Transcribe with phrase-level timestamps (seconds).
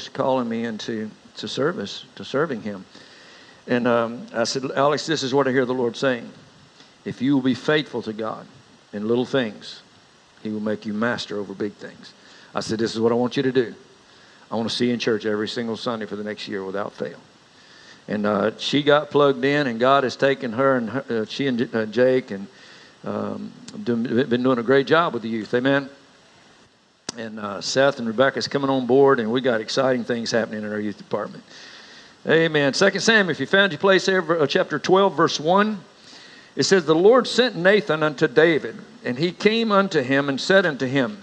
[0.00, 2.86] Lord's calling me into to service, to serving Him.
[3.66, 6.30] And um, I said, Alex, this is what I hear the Lord saying.
[7.04, 8.46] If you will be faithful to God
[8.94, 9.82] in little things,
[10.42, 12.14] He will make you master over big things.
[12.54, 13.74] I said, This is what I want you to do.
[14.50, 16.94] I want to see you in church every single Sunday for the next year without
[16.94, 17.18] fail.
[18.08, 21.46] And uh, she got plugged in, and God has taken her and her, uh, she
[21.46, 22.46] and uh, Jake and
[23.04, 23.52] um,
[23.84, 25.52] been doing a great job with the youth.
[25.52, 25.90] Amen.
[27.16, 30.70] And uh, Seth and Rebecca's coming on board, and we got exciting things happening in
[30.70, 31.42] our youth department.
[32.26, 32.74] Amen.
[32.74, 35.80] Second Samuel, if you found your place there, uh, chapter 12, verse 1,
[36.54, 40.66] it says, The Lord sent Nathan unto David, and he came unto him and said
[40.66, 41.22] unto him,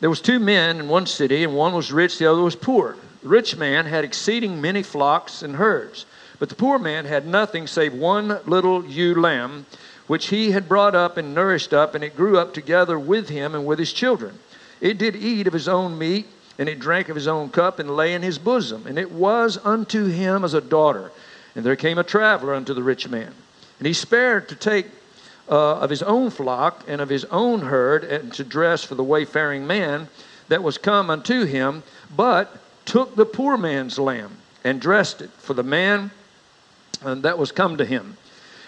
[0.00, 2.96] There was two men in one city, and one was rich, the other was poor.
[3.22, 6.06] The rich man had exceeding many flocks and herds,
[6.38, 9.66] but the poor man had nothing save one little ewe lamb,
[10.06, 13.54] which he had brought up and nourished up, and it grew up together with him
[13.54, 14.38] and with his children.
[14.80, 16.26] It did eat of his own meat
[16.58, 18.86] and it drank of his own cup and lay in his bosom.
[18.86, 21.10] And it was unto him as a daughter.
[21.54, 23.32] And there came a traveler unto the rich man.
[23.78, 24.86] And he spared to take
[25.48, 29.02] uh, of his own flock and of his own herd and to dress for the
[29.02, 30.08] wayfaring man
[30.48, 31.82] that was come unto him,
[32.14, 36.10] but took the poor man's lamb and dressed it for the man
[37.02, 38.16] uh, that was come to him.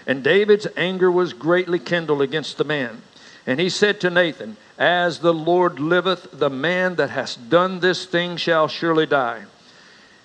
[0.07, 3.03] And David's anger was greatly kindled against the man.
[3.47, 8.05] And he said to Nathan, As the Lord liveth, the man that has done this
[8.07, 9.45] thing shall surely die.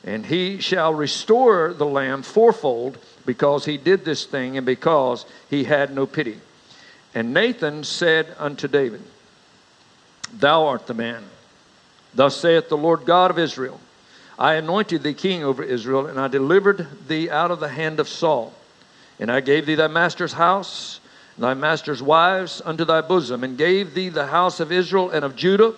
[0.04, 5.64] And he shall restore the lamb fourfold because he did this thing and because he
[5.64, 6.40] had no pity.
[7.14, 9.02] And Nathan said unto David,
[10.32, 11.23] Thou art the man.
[12.14, 13.80] Thus saith the Lord God of Israel
[14.40, 18.08] I anointed thee king over Israel, and I delivered thee out of the hand of
[18.08, 18.54] Saul.
[19.20, 21.00] And I gave thee thy master's house
[21.38, 25.36] thy master's wives unto thy bosom, and gave thee the house of Israel and of
[25.36, 25.74] Judah.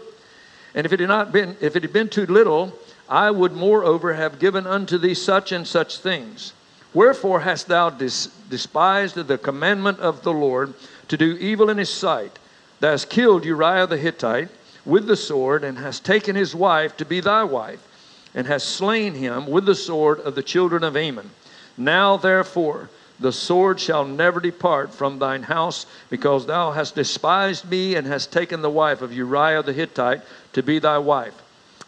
[0.73, 2.73] And if it had not been, if it had been too little,
[3.07, 6.53] I would moreover have given unto thee such and such things.
[6.93, 10.73] Wherefore hast thou dis- despised the commandment of the Lord
[11.07, 12.39] to do evil in his sight?
[12.79, 14.49] Thou hast killed Uriah the Hittite
[14.85, 17.85] with the sword, and hast taken his wife to be thy wife,
[18.33, 21.29] and hast slain him with the sword of the children of Ammon.
[21.77, 22.89] Now therefore,
[23.19, 28.31] the sword shall never depart from thine house, because thou hast despised me and hast
[28.31, 30.21] taken the wife of Uriah the Hittite
[30.53, 31.33] to be thy wife.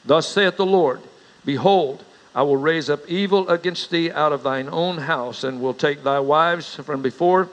[0.04, 1.00] Thus saith the Lord
[1.46, 2.04] Behold,
[2.36, 6.04] I will raise up evil against thee out of thine own house, and will take
[6.04, 7.50] thy wives from before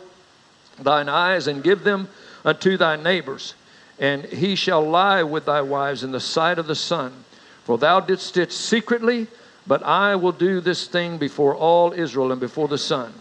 [0.80, 2.08] thine eyes, and give them
[2.44, 3.54] unto thy neighbors.
[3.98, 7.24] And he shall lie with thy wives in the sight of the sun.
[7.64, 9.26] For thou didst it secretly,
[9.66, 13.12] but I will do this thing before all Israel and before the sun.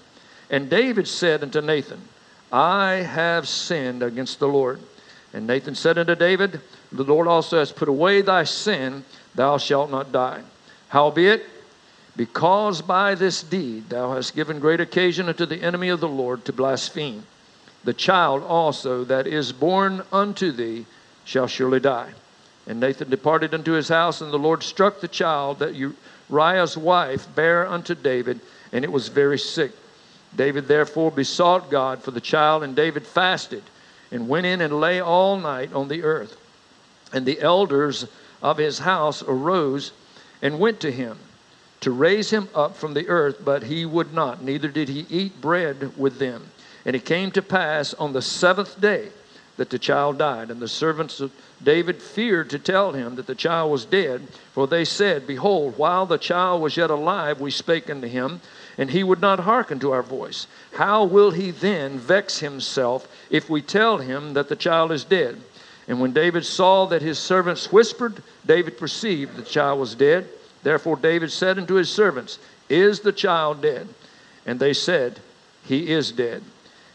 [0.49, 2.01] And David said unto Nathan,
[2.51, 4.79] I have sinned against the Lord.
[5.33, 9.03] And Nathan said unto David, The Lord also has put away thy sin,
[9.35, 10.41] thou shalt not die.
[10.89, 11.45] Howbeit,
[12.15, 16.45] because by this deed thou hast given great occasion unto the enemy of the Lord
[16.45, 17.23] to blaspheme,
[17.83, 20.85] the child also that is born unto thee
[21.25, 22.13] shall surely die.
[22.65, 27.27] And Nathan departed unto his house, and the Lord struck the child that Uriah's wife
[27.35, 28.39] bare unto David,
[28.71, 29.71] and it was very sick.
[30.37, 33.63] David therefore besought God for the child, and David fasted
[34.11, 36.37] and went in and lay all night on the earth.
[37.11, 38.07] And the elders
[38.41, 39.91] of his house arose
[40.41, 41.17] and went to him
[41.81, 45.41] to raise him up from the earth, but he would not, neither did he eat
[45.41, 46.49] bread with them.
[46.85, 49.09] And it came to pass on the seventh day
[49.57, 50.49] that the child died.
[50.49, 51.31] And the servants of
[51.61, 56.05] David feared to tell him that the child was dead, for they said, Behold, while
[56.05, 58.41] the child was yet alive, we spake unto him
[58.77, 60.47] and he would not hearken to our voice.
[60.73, 65.41] How will he then vex himself if we tell him that the child is dead?
[65.87, 70.27] And when David saw that his servants whispered, David perceived the child was dead.
[70.63, 72.39] Therefore David said unto his servants,
[72.69, 73.87] Is the child dead?
[74.45, 75.19] And they said,
[75.63, 76.43] He is dead.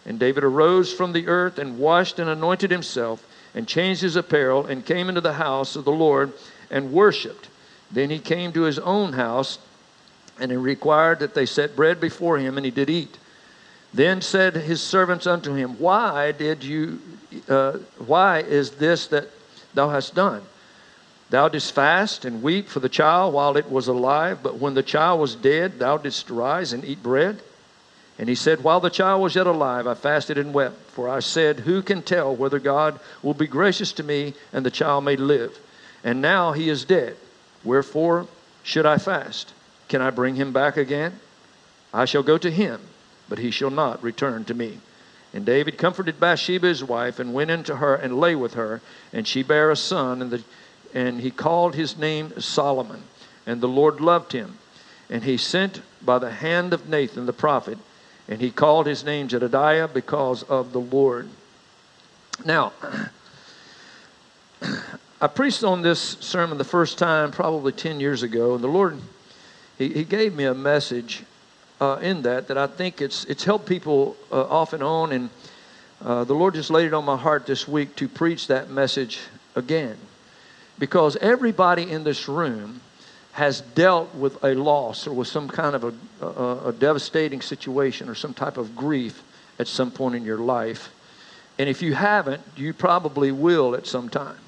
[0.04, 4.66] And David arose from the earth and washed and anointed himself and changed his apparel
[4.66, 6.32] and came into the house of the Lord
[6.70, 7.48] and worshipped.
[7.90, 9.58] Then he came to his own house
[10.40, 13.18] and he required that they set bread before him, and he did eat.
[13.94, 17.00] Then said his servants unto him, Why did you,
[17.48, 19.28] uh, why is this that
[19.74, 20.42] thou hast done?
[21.30, 24.82] Thou didst fast and weep for the child while it was alive, but when the
[24.82, 27.40] child was dead, thou didst rise and eat bread?
[28.18, 31.20] And he said, While the child was yet alive, I fasted and wept, for I
[31.20, 35.16] said, Who can tell whether God will be gracious to me and the child may
[35.16, 35.58] live?
[36.04, 37.16] And now he is dead.
[37.64, 38.26] Wherefore
[38.62, 39.52] should I fast?
[39.92, 41.20] Can I bring him back again?
[41.92, 42.80] I shall go to him,
[43.28, 44.80] but he shall not return to me.
[45.34, 48.80] And David comforted Bathsheba his wife, and went into her and lay with her,
[49.12, 50.42] and she bare a son, and, the,
[50.94, 53.02] and he called his name Solomon.
[53.44, 54.56] and the Lord loved him.
[55.10, 57.76] And he sent by the hand of Nathan the prophet,
[58.26, 61.28] and he called his name Jedidiah because of the Lord.
[62.46, 62.72] Now,
[65.20, 68.98] I preached on this sermon the first time probably 10 years ago, and the Lord,
[69.82, 71.24] He, he gave me a message
[71.80, 75.30] uh, in that that I think it's, it's helped people uh, off and on, and
[76.04, 79.18] uh, the Lord just laid it on my heart this week to preach that message
[79.56, 79.96] again.
[80.78, 82.80] Because everybody in this room
[83.32, 88.08] has dealt with a loss or with some kind of a, a, a devastating situation
[88.08, 89.20] or some type of grief
[89.58, 90.92] at some point in your life.
[91.58, 94.38] And if you haven't, you probably will at some time.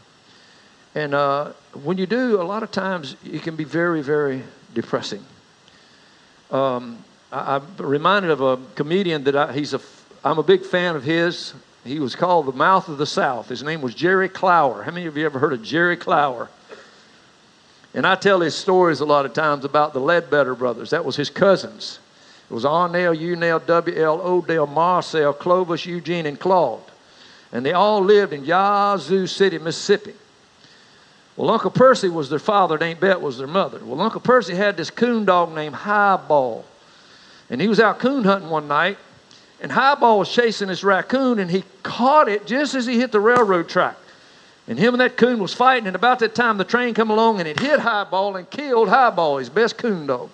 [0.94, 5.24] And uh, when you do, a lot of times it can be very, very depressing.
[6.50, 6.98] Um,
[7.32, 9.80] I, am reminded of a comedian that I, he's a,
[10.22, 11.54] I'm a big fan of his.
[11.84, 13.48] He was called the Mouth of the South.
[13.48, 14.82] His name was Jerry Clower.
[14.82, 16.48] How many of you ever heard of Jerry Clower?
[17.94, 20.90] And I tell his stories a lot of times about the Ledbetter brothers.
[20.90, 21.98] That was his cousins.
[22.50, 26.82] It was Arnell, Unell, W.L., Odell, Marcel, Clovis, Eugene, and Claude.
[27.52, 30.14] And they all lived in Yazoo City, Mississippi.
[31.36, 33.80] Well, Uncle Percy was their father, and Aunt Bet was their mother.
[33.84, 36.64] Well, Uncle Percy had this coon dog named Highball.
[37.50, 38.98] And he was out coon hunting one night,
[39.60, 43.20] and Highball was chasing this raccoon, and he caught it just as he hit the
[43.20, 43.96] railroad track.
[44.66, 47.38] And him and that coon was fighting, and about that time the train come along
[47.38, 50.30] and it hit Highball and killed Highball, his best coon dog.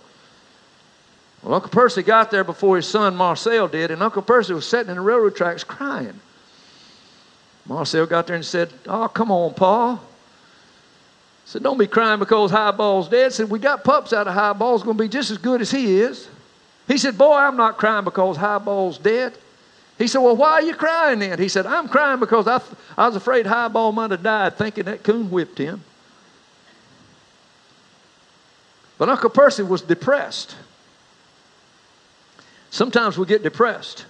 [1.42, 4.90] Well, Uncle Percy got there before his son Marcel did, and Uncle Percy was sitting
[4.90, 6.20] in the railroad tracks crying.
[7.66, 10.00] Marcel got there and said, Oh, come on, Paul
[11.50, 13.32] said, Don't be crying because Highball's dead.
[13.32, 16.00] Said, We got pups out of Highball's going to be just as good as he
[16.00, 16.28] is.
[16.86, 19.36] He said, Boy, I'm not crying because Highball's dead.
[19.98, 21.40] He said, Well, why are you crying then?
[21.40, 22.60] He said, I'm crying because I,
[22.96, 25.82] I was afraid Highball might have died thinking that coon whipped him.
[28.96, 30.54] But Uncle Percy was depressed.
[32.70, 34.04] Sometimes we get depressed.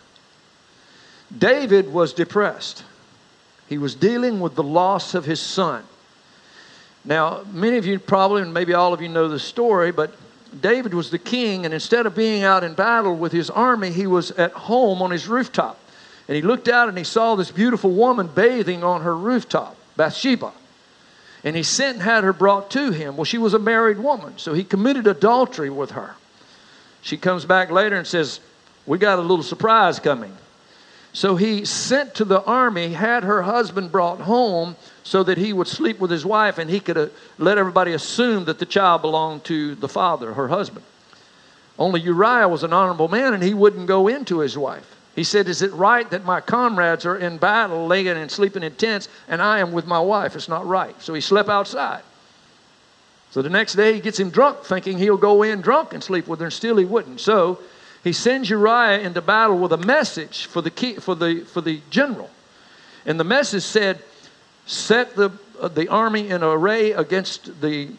[1.37, 2.85] David was depressed.
[3.67, 5.85] He was dealing with the loss of his son.
[7.05, 10.13] Now, many of you probably, and maybe all of you know the story, but
[10.61, 14.07] David was the king, and instead of being out in battle with his army, he
[14.07, 15.79] was at home on his rooftop.
[16.29, 20.53] And he looked out and he saw this beautiful woman bathing on her rooftop, Bathsheba.
[21.43, 23.17] And he sent and had her brought to him.
[23.17, 26.15] Well, she was a married woman, so he committed adultery with her.
[27.03, 28.41] She comes back later and says,
[28.87, 30.37] We got a little surprise coming.
[31.13, 35.67] So he sent to the army, had her husband brought home so that he would
[35.67, 37.09] sleep with his wife and he could uh,
[37.39, 40.85] let everybody assume that the child belonged to the father, her husband.
[41.79, 44.97] Only Uriah was an honorable man and he wouldn't go into his wife.
[45.17, 48.75] He said, Is it right that my comrades are in battle, laying and sleeping in
[48.77, 50.37] tents, and I am with my wife?
[50.37, 50.95] It's not right.
[51.03, 52.03] So he slept outside.
[53.33, 56.27] So the next day he gets him drunk, thinking he'll go in drunk and sleep
[56.27, 57.21] with her, and still he wouldn't.
[57.21, 57.61] So
[58.03, 61.81] he sends Uriah into battle with a message for the, key, for the, for the
[61.91, 62.31] general.
[63.05, 64.03] And the message said,
[64.67, 67.91] Set the, uh, the army in array against the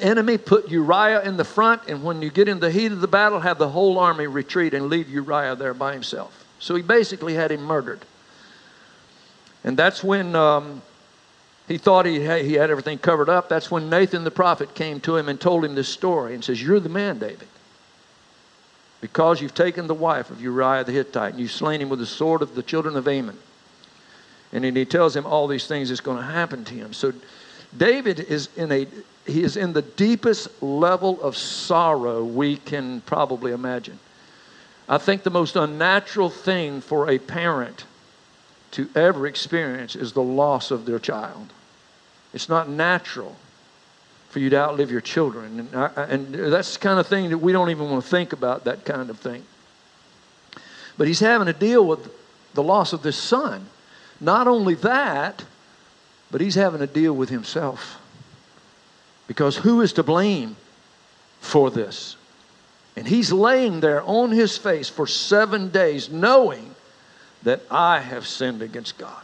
[0.00, 3.08] enemy, put Uriah in the front, and when you get in the heat of the
[3.08, 6.44] battle, have the whole army retreat and leave Uriah there by himself.
[6.58, 8.00] So he basically had him murdered.
[9.64, 10.82] And that's when um,
[11.68, 13.48] he thought he he had everything covered up.
[13.48, 16.60] That's when Nathan the prophet came to him and told him this story and says,
[16.60, 17.46] You're the man, David
[19.02, 22.06] because you've taken the wife of Uriah the Hittite and you've slain him with the
[22.06, 23.36] sword of the children of Ammon.
[24.52, 26.92] And then he tells him all these things that's going to happen to him.
[26.92, 27.12] So
[27.76, 28.86] David is in a
[29.26, 33.98] he is in the deepest level of sorrow we can probably imagine.
[34.88, 37.84] I think the most unnatural thing for a parent
[38.72, 41.52] to ever experience is the loss of their child.
[42.34, 43.36] It's not natural
[44.32, 45.60] for you to outlive your children.
[45.60, 48.32] And, I, and that's the kind of thing that we don't even want to think
[48.32, 49.44] about, that kind of thing.
[50.96, 52.10] But he's having to deal with
[52.54, 53.66] the loss of this son.
[54.22, 55.44] Not only that,
[56.30, 58.00] but he's having to deal with himself.
[59.26, 60.56] Because who is to blame
[61.40, 62.16] for this?
[62.96, 66.74] And he's laying there on his face for seven days, knowing
[67.42, 69.22] that I have sinned against God.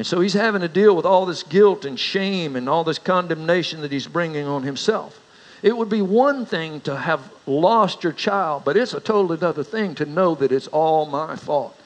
[0.00, 2.98] And so he's having to deal with all this guilt and shame and all this
[2.98, 5.20] condemnation that he's bringing on himself.
[5.62, 9.62] It would be one thing to have lost your child, but it's a totally other
[9.62, 11.78] thing to know that it's all my fault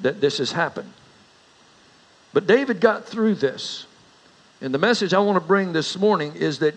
[0.00, 0.92] that this has happened.
[2.34, 3.86] But David got through this.
[4.60, 6.74] And the message I want to bring this morning is that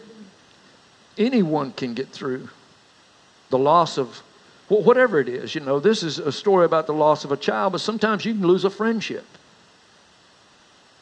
[1.17, 2.47] anyone can get through
[3.49, 4.23] the loss of
[4.69, 5.55] whatever it is.
[5.55, 8.31] You know, this is a story about the loss of a child, but sometimes you
[8.31, 9.25] can lose a friendship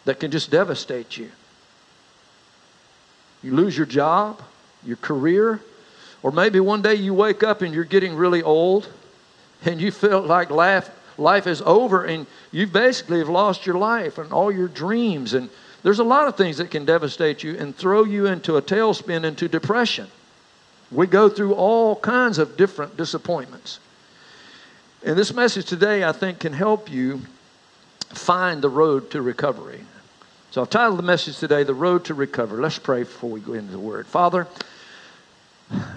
[0.05, 1.31] that can just devastate you.
[3.43, 4.41] You lose your job,
[4.83, 5.61] your career,
[6.23, 8.87] or maybe one day you wake up and you're getting really old
[9.65, 14.17] and you feel like life, life is over and you basically have lost your life
[14.17, 15.33] and all your dreams.
[15.33, 15.49] And
[15.83, 19.23] there's a lot of things that can devastate you and throw you into a tailspin,
[19.23, 20.07] into depression.
[20.91, 23.79] We go through all kinds of different disappointments.
[25.03, 27.21] And this message today, I think, can help you
[28.09, 29.81] find the road to recovery.
[30.51, 32.61] So I've titled the message today, The Road to Recovery.
[32.61, 34.05] Let's pray before we go into the Word.
[34.05, 34.47] Father,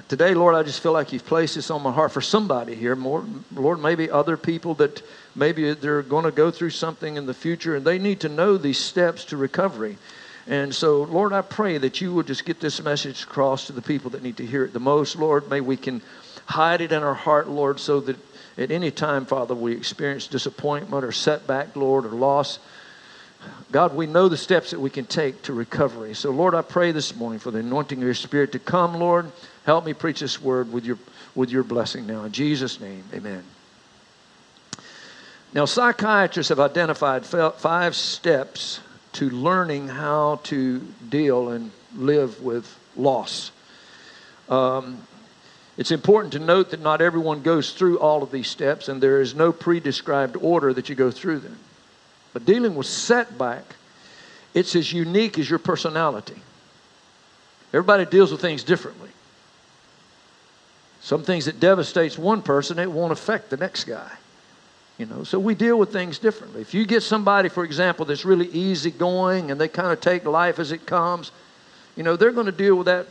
[0.06, 2.94] today, Lord, I just feel like you've placed this on my heart for somebody here.
[2.94, 5.02] More, Lord, maybe other people that
[5.34, 8.56] maybe they're going to go through something in the future and they need to know
[8.56, 9.98] these steps to recovery.
[10.46, 13.82] And so, Lord, I pray that you would just get this message across to the
[13.82, 15.16] people that need to hear it the most.
[15.16, 16.00] Lord, may we can
[16.46, 18.18] hide it in our heart, Lord, so that
[18.56, 22.60] at any time, Father, we experience disappointment or setback, Lord, or loss.
[23.72, 26.14] God, we know the steps that we can take to recovery.
[26.14, 29.30] So, Lord, I pray this morning for the anointing of your Spirit to come, Lord.
[29.66, 30.98] Help me preach this word with your,
[31.34, 32.24] with your blessing now.
[32.24, 33.42] In Jesus' name, amen.
[35.52, 38.80] Now, psychiatrists have identified five steps
[39.14, 43.50] to learning how to deal and live with loss.
[44.48, 45.02] Um,
[45.76, 49.20] it's important to note that not everyone goes through all of these steps, and there
[49.20, 51.58] is no pre described order that you go through them.
[52.34, 53.64] But dealing with setback,
[54.52, 56.42] it's as unique as your personality.
[57.72, 59.10] Everybody deals with things differently.
[61.00, 64.10] Some things that devastates one person, it won't affect the next guy.
[64.98, 66.60] You know, so we deal with things differently.
[66.60, 70.58] If you get somebody, for example, that's really easygoing and they kind of take life
[70.58, 71.32] as it comes,
[71.96, 73.06] you know, they're going to deal with that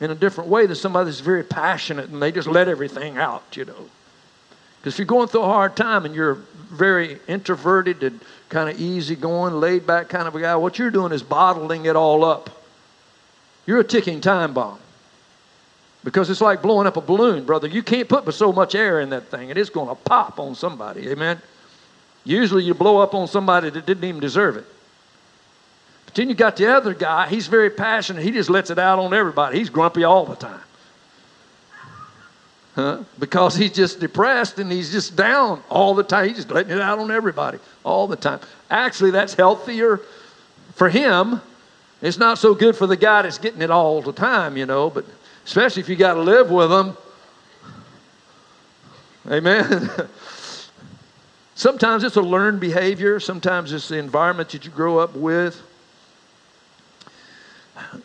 [0.00, 3.56] in a different way than somebody that's very passionate and they just let everything out,
[3.56, 3.88] you know.
[4.80, 6.38] Because if you're going through a hard time and you're
[6.70, 11.12] very introverted and kind of easygoing, laid back kind of a guy, what you're doing
[11.12, 12.50] is bottling it all up.
[13.66, 14.78] You're a ticking time bomb.
[16.02, 17.68] Because it's like blowing up a balloon, brother.
[17.68, 20.54] You can't put so much air in that thing, and it's going to pop on
[20.54, 21.08] somebody.
[21.10, 21.42] Amen?
[22.24, 24.64] Usually you blow up on somebody that didn't even deserve it.
[26.06, 28.22] But then you got the other guy, he's very passionate.
[28.22, 29.58] He just lets it out on everybody.
[29.58, 30.60] He's grumpy all the time.
[32.80, 33.04] Huh?
[33.18, 36.28] Because he's just depressed and he's just down all the time.
[36.28, 38.40] He's just letting it out on everybody all the time.
[38.70, 40.00] Actually, that's healthier
[40.76, 41.42] for him.
[42.00, 44.88] It's not so good for the guy that's getting it all the time, you know,
[44.88, 45.04] but
[45.44, 46.96] especially if you got to live with them.
[49.30, 49.90] Amen.
[51.54, 55.60] Sometimes it's a learned behavior, sometimes it's the environment that you grow up with.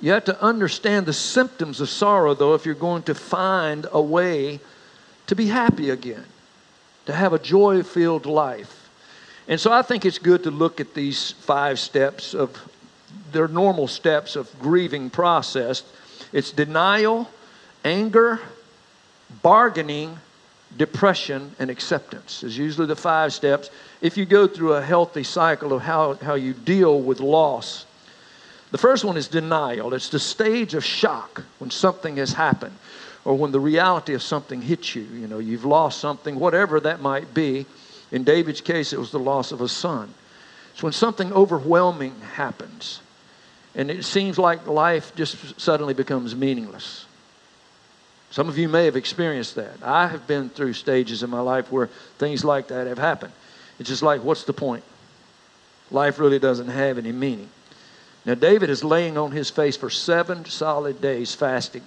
[0.01, 4.01] You have to understand the symptoms of sorrow, though, if you're going to find a
[4.01, 4.59] way
[5.27, 6.25] to be happy again,
[7.05, 8.89] to have a joy filled life.
[9.47, 12.57] And so I think it's good to look at these five steps of
[13.31, 15.83] their normal steps of grieving process.
[16.31, 17.29] It's denial,
[17.83, 18.39] anger,
[19.41, 20.17] bargaining,
[20.77, 23.69] depression, and acceptance is usually the five steps.
[24.01, 27.85] If you go through a healthy cycle of how, how you deal with loss,
[28.75, 29.93] the first one is denial.
[29.93, 32.77] It's the stage of shock when something has happened
[33.23, 35.03] or when the reality of something hits you.
[35.03, 37.65] You know, you've lost something, whatever that might be.
[38.11, 40.13] In David's case, it was the loss of a son.
[40.73, 42.99] It's when something overwhelming happens
[43.75, 47.05] and it seems like life just suddenly becomes meaningless.
[48.29, 49.77] Some of you may have experienced that.
[49.83, 53.31] I have been through stages in my life where things like that have happened.
[53.79, 54.83] It's just like, what's the point?
[55.91, 57.47] Life really doesn't have any meaning.
[58.25, 61.83] Now, David is laying on his face for seven solid days fasting.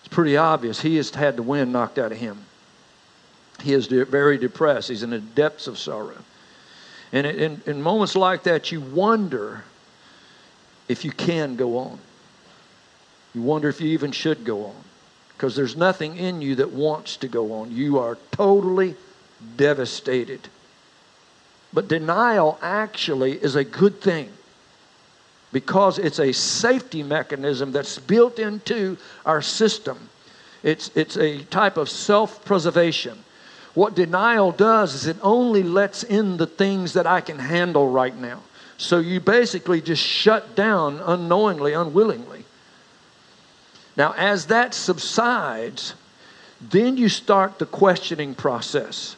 [0.00, 2.44] It's pretty obvious he has had the wind knocked out of him.
[3.62, 4.88] He is very depressed.
[4.88, 6.18] He's in the depths of sorrow.
[7.12, 9.64] And in, in moments like that, you wonder
[10.88, 11.98] if you can go on.
[13.34, 14.84] You wonder if you even should go on.
[15.34, 17.70] Because there's nothing in you that wants to go on.
[17.70, 18.96] You are totally
[19.56, 20.48] devastated.
[21.72, 24.30] But denial actually is a good thing
[25.52, 30.08] because it's a safety mechanism that's built into our system.
[30.62, 33.22] It's, it's a type of self preservation.
[33.74, 38.16] What denial does is it only lets in the things that I can handle right
[38.16, 38.40] now.
[38.76, 42.44] So you basically just shut down unknowingly, unwillingly.
[43.96, 45.94] Now, as that subsides,
[46.60, 49.16] then you start the questioning process.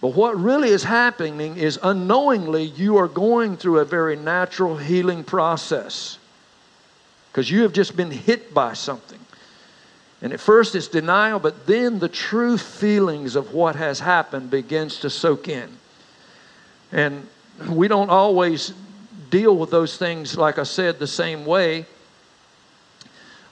[0.00, 5.24] But what really is happening is unknowingly you are going through a very natural healing
[5.24, 6.18] process
[7.32, 9.18] because you have just been hit by something.
[10.22, 15.00] And at first it's denial, but then the true feelings of what has happened begins
[15.00, 15.68] to soak in.
[16.92, 17.26] And
[17.68, 18.72] we don't always
[19.30, 21.86] deal with those things, like I said, the same way.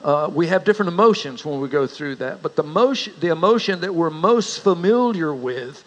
[0.03, 3.81] Uh, we have different emotions when we go through that, but the, motion, the emotion
[3.81, 5.83] that we're most familiar with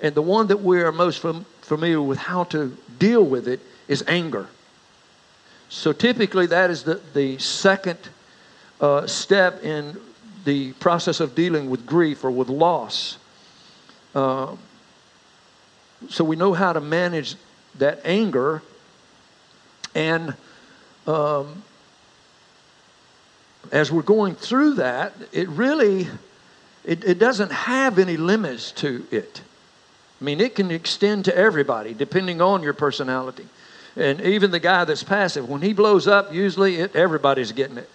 [0.00, 3.60] and the one that we are most fam- familiar with how to deal with it
[3.88, 4.46] is anger.
[5.68, 7.98] So typically, that is the, the second
[8.80, 9.98] uh, step in
[10.44, 13.18] the process of dealing with grief or with loss.
[14.14, 14.54] Uh,
[16.08, 17.36] so we know how to manage
[17.78, 18.62] that anger
[19.94, 20.34] and
[21.06, 21.62] um,
[23.72, 26.08] as we're going through that it really
[26.84, 29.42] it, it doesn't have any limits to it
[30.20, 33.46] i mean it can extend to everybody depending on your personality.
[33.98, 37.88] And even the guy that's passive when he blows up usually it, everybody's getting it.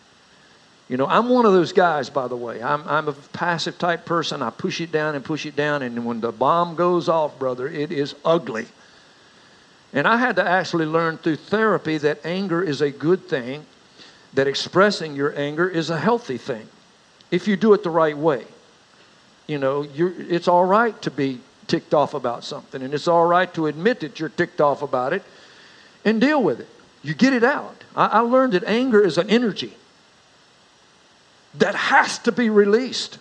[0.90, 2.62] You know i'm one of those guys by the way.
[2.62, 4.42] I'm, I'm a passive type person.
[4.42, 7.68] I push it down and push it down and when the bomb goes off brother
[7.68, 8.68] it is ugly.
[9.94, 13.66] And I had to actually learn through therapy that anger is a good thing,
[14.34, 16.68] that expressing your anger is a healthy thing
[17.30, 18.46] if you do it the right way.
[19.48, 23.54] You know, it's all right to be ticked off about something, and it's all right
[23.54, 25.24] to admit that you're ticked off about it
[26.04, 26.68] and deal with it.
[27.04, 27.84] You get it out.
[27.96, 29.74] I, I learned that anger is an energy
[31.56, 33.18] that has to be released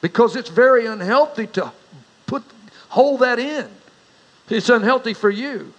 [0.00, 1.72] because it's very unhealthy to
[2.26, 2.42] put
[2.88, 3.68] hold that in.
[4.48, 5.72] It's unhealthy for you.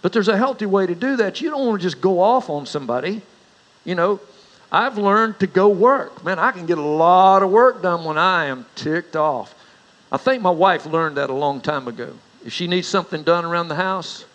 [0.00, 1.40] But there's a healthy way to do that.
[1.40, 3.22] You don't want to just go off on somebody.
[3.84, 4.20] You know,
[4.70, 6.24] I've learned to go work.
[6.24, 9.54] Man, I can get a lot of work done when I am ticked off.
[10.12, 12.12] I think my wife learned that a long time ago.
[12.44, 14.26] If she needs something done around the house,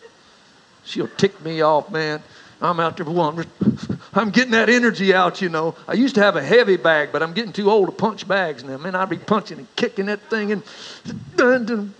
[0.83, 2.23] she'll tick me off, man.
[2.59, 3.45] I'm out there, one.
[4.15, 5.75] I'm getting that energy out, you know.
[5.87, 8.63] I used to have a heavy bag, but I'm getting too old to punch bags
[8.63, 8.77] now.
[8.77, 10.63] Man, I'd be punching and kicking that thing, and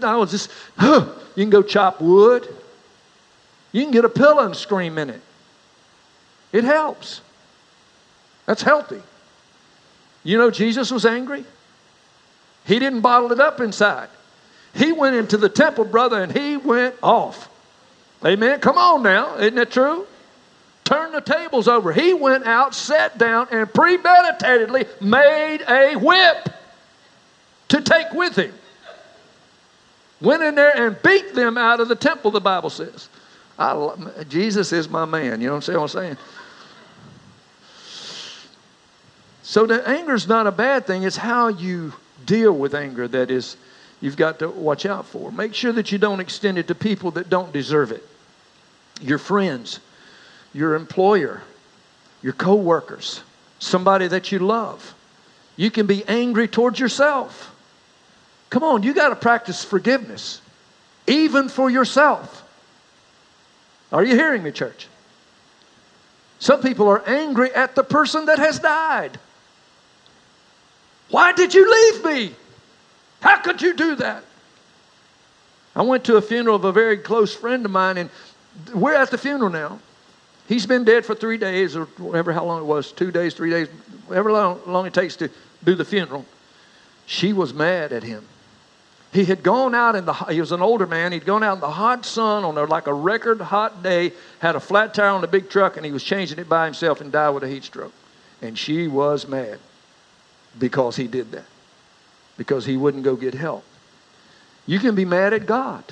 [0.04, 1.08] I was just, huh.
[1.38, 2.48] You can go chop wood.
[3.72, 5.22] You can get a pillow and scream in it.
[6.52, 7.22] It helps.
[8.48, 9.04] That's healthy.
[10.24, 11.46] You know, Jesus was angry.
[12.68, 14.10] He didn't bottle it up inside.
[14.76, 17.50] He went into the temple, brother, and he went off.
[18.26, 18.60] Amen.
[18.60, 19.38] Come on now.
[19.38, 20.06] Isn't that true?
[20.84, 21.94] Turn the tables over.
[21.94, 26.50] He went out, sat down, and premeditatedly made a whip
[27.70, 28.54] to take with him.
[30.20, 33.08] Went in there and beat them out of the temple, the Bible says.
[33.58, 35.42] I, Jesus is my man.
[35.42, 36.18] You know what I'm saying?
[39.44, 41.04] So the anger is not a bad thing.
[41.04, 41.94] It's how you
[42.28, 43.58] deal with anger that is
[44.00, 45.32] you've got to watch out for.
[45.32, 48.04] Make sure that you don't extend it to people that don't deserve it.
[49.02, 49.80] Your friends,
[50.54, 51.42] your employer,
[52.22, 53.22] your coworkers,
[53.58, 54.94] somebody that you love.
[55.56, 57.56] You can be angry towards yourself.
[58.52, 60.42] Come on, you got to practice forgiveness,
[61.08, 62.44] even for yourself.
[63.92, 64.88] Are you hearing me, church?
[66.40, 69.20] Some people are angry at the person that has died.
[71.10, 72.36] Why did you leave me?
[73.22, 74.24] How could you do that?
[75.76, 78.10] I went to a funeral of a very close friend of mine, and
[78.74, 79.80] we're at the funeral now.
[80.48, 83.50] He's been dead for three days, or whatever how long it was two days, three
[83.50, 83.68] days,
[84.08, 85.30] whatever long, long it takes to
[85.64, 86.26] do the funeral.
[87.06, 88.26] She was mad at him.
[89.14, 91.60] He had gone out in the, he was an older man, he'd gone out in
[91.60, 95.24] the hot sun on a, like a record hot day, had a flat tire on
[95.24, 97.64] a big truck, and he was changing it by himself and died with a heat
[97.64, 97.94] stroke.
[98.42, 99.60] And she was mad
[100.58, 101.46] because he did that,
[102.38, 103.64] because he wouldn't go get help.
[104.66, 105.84] You can be mad at God.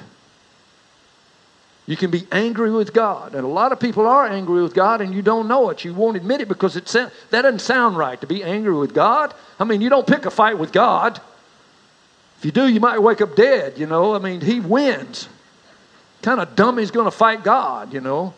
[1.88, 3.36] You can be angry with God.
[3.36, 5.86] And a lot of people are angry with God and you don't know it.
[5.86, 7.12] You won't admit it because it that
[7.44, 9.34] doesn't sound right to be angry with God.
[9.60, 11.22] I mean, you don't pick a fight with God.
[12.40, 14.16] If you do, you might wake up dead, you know.
[14.16, 15.30] I mean, he wins.
[16.24, 18.34] Kind of dumb he's going to fight God, you know.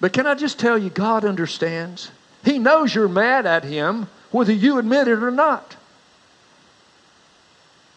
[0.00, 2.10] But can I just tell you, God understands.
[2.44, 5.76] He knows you're mad at him, whether you admit it or not.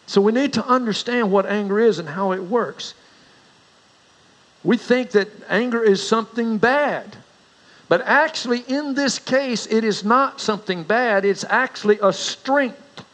[0.06, 2.94] So we need to understand what anger is and how it works.
[4.64, 7.16] We think that anger is something bad.
[7.88, 11.24] But actually, in this case, it is not something bad.
[11.24, 13.04] It's actually a strength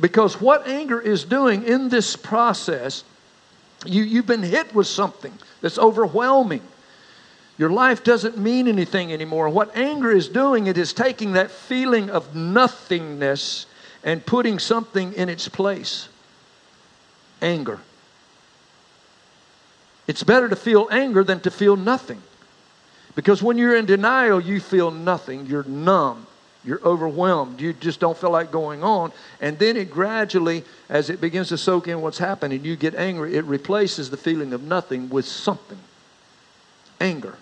[0.00, 3.04] because what anger is doing in this process,
[3.84, 6.62] you, you've been hit with something that's overwhelming.
[7.58, 9.48] Your life doesn't mean anything anymore.
[9.48, 13.66] What anger is doing, it is taking that feeling of nothingness
[14.04, 16.08] and putting something in its place.
[17.42, 17.80] Anger.
[20.06, 22.22] It's better to feel anger than to feel nothing.
[23.16, 25.46] Because when you're in denial, you feel nothing.
[25.46, 26.26] You're numb.
[26.64, 27.60] You're overwhelmed.
[27.60, 29.12] You just don't feel like going on.
[29.40, 33.34] And then it gradually, as it begins to soak in what's happening, you get angry.
[33.34, 35.78] It replaces the feeling of nothing with something.
[37.00, 37.36] anger.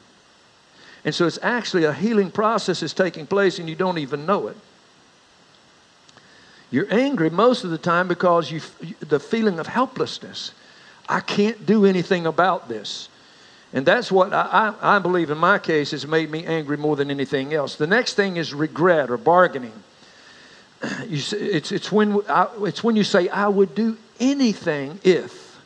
[1.06, 4.48] And so it's actually a healing process is taking place and you don't even know
[4.48, 4.56] it.
[6.72, 8.60] You're angry most of the time because you
[8.98, 10.50] the feeling of helplessness.
[11.08, 13.08] I can't do anything about this.
[13.72, 16.96] And that's what I, I, I, believe in my case has made me angry more
[16.96, 17.76] than anything else.
[17.76, 19.72] The next thing is regret or bargaining.
[21.06, 25.58] You, it's, it's, when, I, it's when you say, I would do anything if.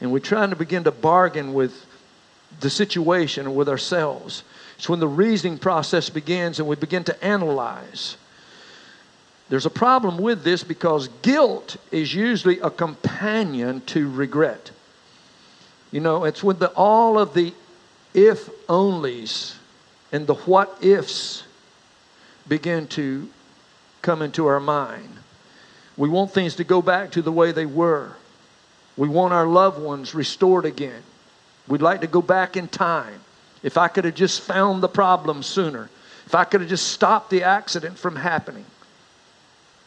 [0.00, 1.86] And we're trying to begin to bargain with
[2.58, 4.42] the situation with ourselves.
[4.76, 8.16] It's when the reasoning process begins and we begin to analyze.
[9.48, 14.70] There's a problem with this because guilt is usually a companion to regret.
[15.90, 17.52] You know, it's when the, all of the
[18.14, 19.54] if onlys
[20.12, 21.44] and the what ifs
[22.48, 23.28] begin to
[24.02, 25.18] come into our mind.
[25.96, 28.12] We want things to go back to the way they were.
[28.96, 31.02] We want our loved ones restored again.
[31.70, 33.20] We'd like to go back in time.
[33.62, 35.88] If I could have just found the problem sooner,
[36.26, 38.64] if I could have just stopped the accident from happening,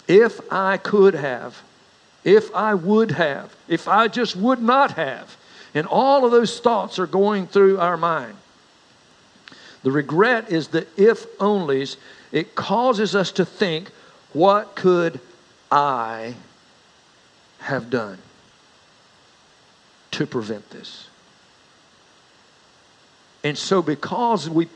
[0.08, 1.62] if I could have,
[2.24, 5.36] if I would have, if I just would not have.
[5.76, 8.38] And all of those thoughts are going through our mind.
[9.84, 11.98] The regret is the if onlys.
[12.32, 13.90] It causes us to think,
[14.32, 15.20] what could
[15.70, 16.36] I
[17.60, 18.20] have done
[20.12, 21.08] to prevent this?
[23.44, 24.70] And so, because we,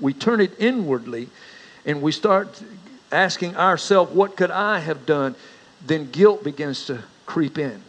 [0.00, 1.28] we turn it inwardly
[1.84, 2.60] and we start
[3.12, 5.34] asking ourselves, What could I have done?
[5.84, 7.82] then guilt begins to creep in.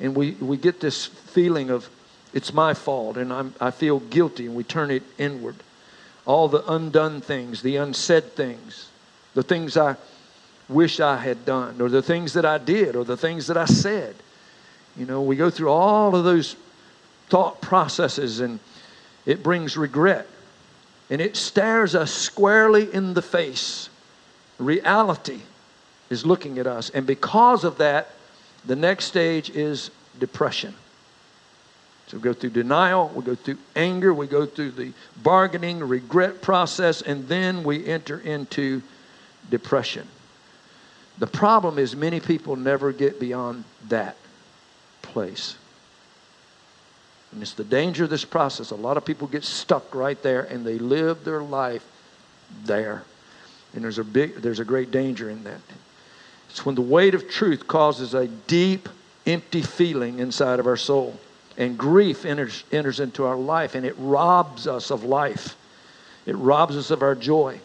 [0.00, 1.88] And we, we get this feeling of,
[2.32, 5.56] It's my fault, and I'm, I feel guilty, and we turn it inward.
[6.26, 8.88] All the undone things, the unsaid things,
[9.34, 9.96] the things I
[10.68, 13.66] wish I had done, or the things that I did, or the things that I
[13.66, 14.16] said.
[14.96, 16.56] You know, we go through all of those
[17.28, 18.58] thought processes, and
[19.26, 20.26] it brings regret.
[21.10, 23.90] And it stares us squarely in the face
[24.58, 25.40] reality
[26.10, 26.90] is looking at us.
[26.90, 28.10] And because of that,
[28.64, 30.74] the next stage is depression.
[32.06, 36.42] So we go through denial, we go through anger, we go through the bargaining, regret
[36.42, 38.82] process, and then we enter into
[39.50, 40.06] depression.
[41.18, 44.16] The problem is, many people never get beyond that
[45.00, 45.56] place.
[47.34, 48.70] And it's the danger of this process.
[48.70, 51.84] A lot of people get stuck right there and they live their life
[52.64, 53.02] there.
[53.74, 55.60] And there's a big there's a great danger in that.
[56.48, 58.88] It's when the weight of truth causes a deep,
[59.26, 61.18] empty feeling inside of our soul.
[61.58, 65.56] And grief enters, enters into our life and it robs us of life.
[66.26, 67.58] It robs us of our joy.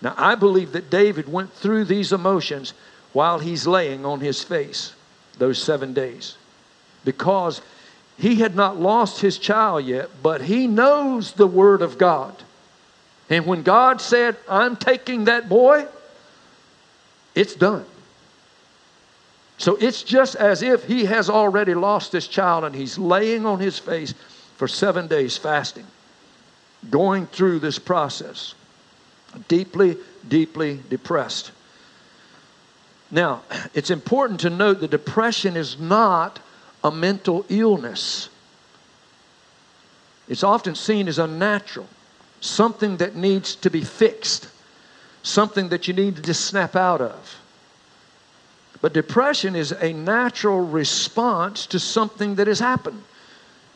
[0.00, 2.72] Now, I believe that David went through these emotions
[3.12, 4.94] while he's laying on his face
[5.36, 6.36] those seven days
[7.04, 7.60] because
[8.18, 12.34] he had not lost his child yet, but he knows the Word of God.
[13.28, 15.86] And when God said, I'm taking that boy,
[17.34, 17.84] it's done.
[19.58, 23.58] So it's just as if he has already lost this child and he's laying on
[23.58, 24.14] his face
[24.56, 25.86] for seven days fasting,
[26.90, 28.54] going through this process,
[29.48, 29.96] deeply,
[30.28, 31.52] deeply depressed.
[33.10, 33.42] Now,
[33.74, 36.40] it's important to note that depression is not
[36.82, 38.28] a mental illness.
[40.28, 41.86] It's often seen as unnatural
[42.40, 44.48] something that needs to be fixed,
[45.22, 47.40] something that you need to just snap out of.
[48.80, 53.02] But depression is a natural response to something that has happened,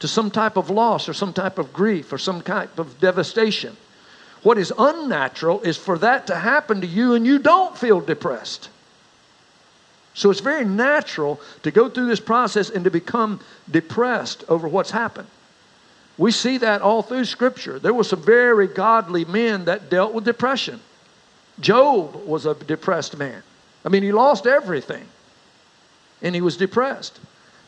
[0.00, 3.76] to some type of loss or some type of grief or some type of devastation.
[4.42, 8.68] What is unnatural is for that to happen to you and you don't feel depressed.
[10.20, 14.90] So it's very natural to go through this process and to become depressed over what's
[14.90, 15.28] happened.
[16.18, 17.78] We see that all through Scripture.
[17.78, 20.80] There were some very godly men that dealt with depression.
[21.58, 23.42] Job was a depressed man.
[23.82, 25.06] I mean, he lost everything,
[26.20, 27.18] and he was depressed.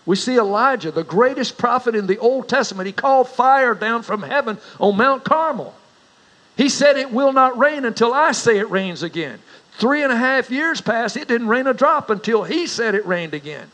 [0.05, 4.23] We see Elijah, the greatest prophet in the Old Testament, he called fire down from
[4.23, 5.75] heaven on Mount Carmel.
[6.59, 9.38] He said, It will not rain until I say it rains again.
[9.83, 13.05] Three and a half years passed, it didn't rain a drop until he said it
[13.05, 13.68] rained again.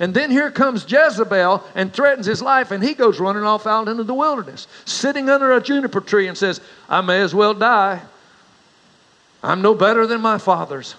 [0.00, 3.86] And then here comes Jezebel and threatens his life, and he goes running off out
[3.86, 8.00] into the wilderness, sitting under a juniper tree and says, I may as well die.
[9.42, 10.94] I'm no better than my fathers.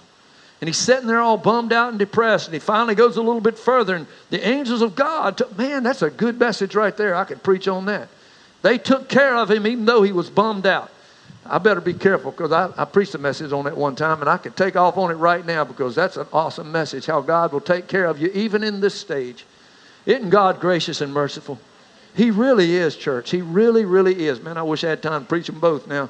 [0.60, 2.46] And he's sitting there all bummed out and depressed.
[2.46, 3.96] And he finally goes a little bit further.
[3.96, 7.16] And the angels of God, took, man, that's a good message right there.
[7.16, 8.08] I could preach on that.
[8.62, 10.92] They took care of him even though he was bummed out.
[11.46, 14.30] I better be careful because I, I preached a message on it one time and
[14.30, 17.52] I could take off on it right now because that's an awesome message how God
[17.52, 19.44] will take care of you even in this stage.
[20.06, 21.58] Isn't God gracious and merciful?
[22.14, 23.30] He really is, church.
[23.30, 24.40] He really, really is.
[24.40, 26.08] Man, I wish I had time to preach them both now.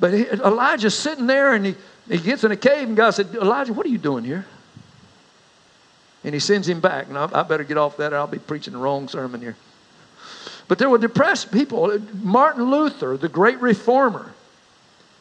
[0.00, 1.74] But he, Elijah's sitting there and he,
[2.08, 4.46] he gets in a cave, and God said, Elijah, what are you doing here?
[6.24, 7.08] And he sends him back.
[7.08, 9.56] And I, I better get off that or I'll be preaching the wrong sermon here.
[10.70, 11.98] But there were depressed people.
[12.22, 14.32] Martin Luther, the great reformer,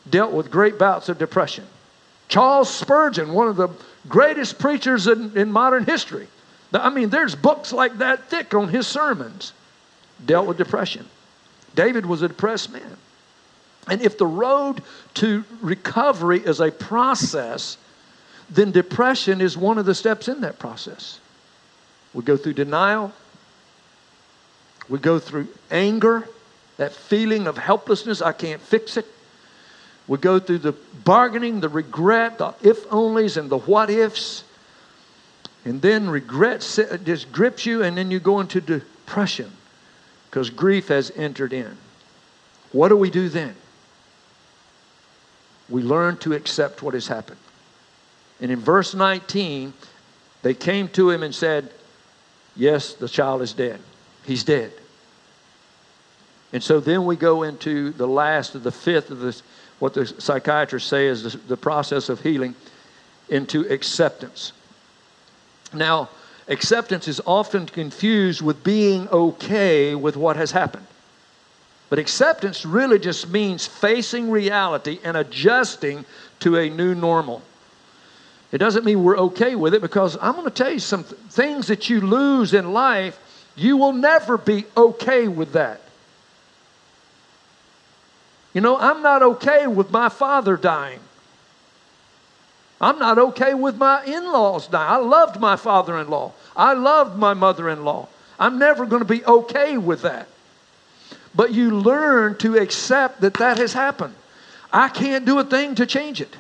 [0.08, 1.66] dealt with great bouts of depression.
[2.28, 3.70] Charles Spurgeon, one of the
[4.08, 6.28] greatest preachers in, in modern history.
[6.72, 9.54] I mean, there's books like that thick on his sermons,
[10.24, 11.08] dealt with depression.
[11.74, 12.98] David was a depressed man.
[13.88, 14.84] And if the road
[15.16, 17.80] to recovery is a process,
[18.52, 21.20] then depression is one of the steps in that process.
[22.14, 23.14] We go through denial,
[24.90, 26.28] we go through anger,
[26.78, 29.06] that feeling of helplessness, I can't fix it.
[30.08, 30.72] We go through the
[31.04, 34.44] bargaining, the regret, the if onlys, and the what ifs.
[35.66, 36.62] And then regret
[37.04, 39.52] just grips you, and then you go into depression
[40.30, 41.78] because grief has entered in.
[42.72, 43.56] What do we do then?
[45.70, 47.40] We learn to accept what has happened.
[48.42, 49.74] And in verse 19,
[50.42, 51.72] they came to him and said,
[52.56, 53.80] Yes, the child is dead.
[54.24, 54.72] He's dead.
[56.52, 59.44] And so then we go into the last of the fifth of this,
[59.80, 62.56] what the psychiatrists say is the, the process of healing,
[63.30, 64.54] into acceptance.
[65.74, 66.10] Now,
[66.48, 70.88] acceptance is often confused with being okay with what has happened.
[71.90, 76.06] But acceptance really just means facing reality and adjusting
[76.40, 77.42] to a new normal.
[78.52, 81.20] It doesn't mean we're okay with it because I'm going to tell you some th-
[81.30, 83.20] things that you lose in life,
[83.56, 85.82] you will never be okay with that.
[88.54, 91.00] You know, I'm not okay with my father dying.
[92.82, 94.90] I'm not okay with my in laws dying.
[94.90, 98.08] I loved my father in law, I loved my mother in law.
[98.40, 100.28] I'm never going to be okay with that.
[101.36, 104.16] But you learn to accept that that has happened.
[104.72, 106.36] I can't do a thing to change it.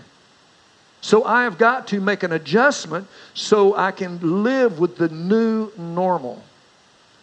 [1.02, 5.72] So I have got to make an adjustment so I can live with the new
[5.78, 6.42] normal.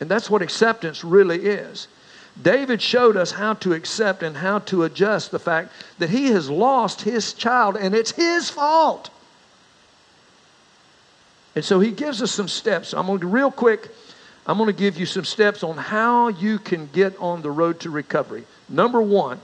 [0.00, 1.88] And that's what acceptance really is.
[2.40, 6.50] David showed us how to accept and how to adjust the fact that he has
[6.50, 9.10] lost his child and it's his fault.
[11.54, 12.92] And so he gives us some steps.
[12.92, 13.88] I'm going to, real quick,
[14.46, 17.80] I'm going to give you some steps on how you can get on the road
[17.80, 18.44] to recovery.
[18.68, 19.40] Number one,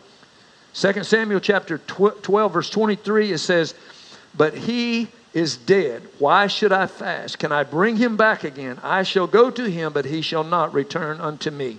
[0.74, 3.74] 2 Samuel chapter 12, verse 23, it says,
[4.36, 6.02] But he is dead.
[6.18, 7.38] Why should I fast?
[7.38, 8.78] Can I bring him back again?
[8.82, 11.78] I shall go to him, but he shall not return unto me.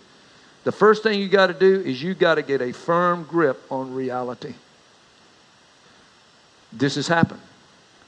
[0.63, 3.61] The first thing you got to do is you got to get a firm grip
[3.69, 4.53] on reality.
[6.71, 7.41] This has happened.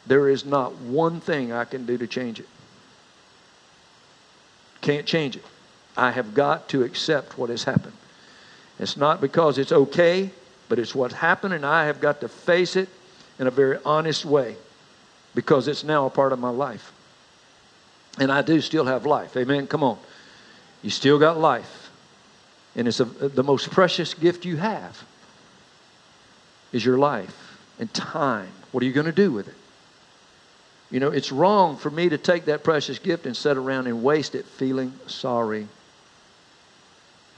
[0.07, 2.47] There is not one thing I can do to change it.
[4.81, 5.43] Can't change it.
[5.97, 7.93] I have got to accept what has happened.
[8.79, 10.29] It's not because it's okay,
[10.67, 12.89] but it's what happened, and I have got to face it
[13.39, 14.55] in a very honest way
[15.33, 16.91] because it's now a part of my life.
[18.17, 19.35] And I do still have life.
[19.35, 19.67] Amen.
[19.67, 19.97] Come on.
[20.81, 21.84] You still got life.
[22.75, 25.03] And it's a, the most precious gift you have
[26.71, 28.51] is your life and time.
[28.71, 29.55] What are you going to do with it?
[30.91, 34.03] You know, it's wrong for me to take that precious gift and sit around and
[34.03, 35.67] waste it feeling sorry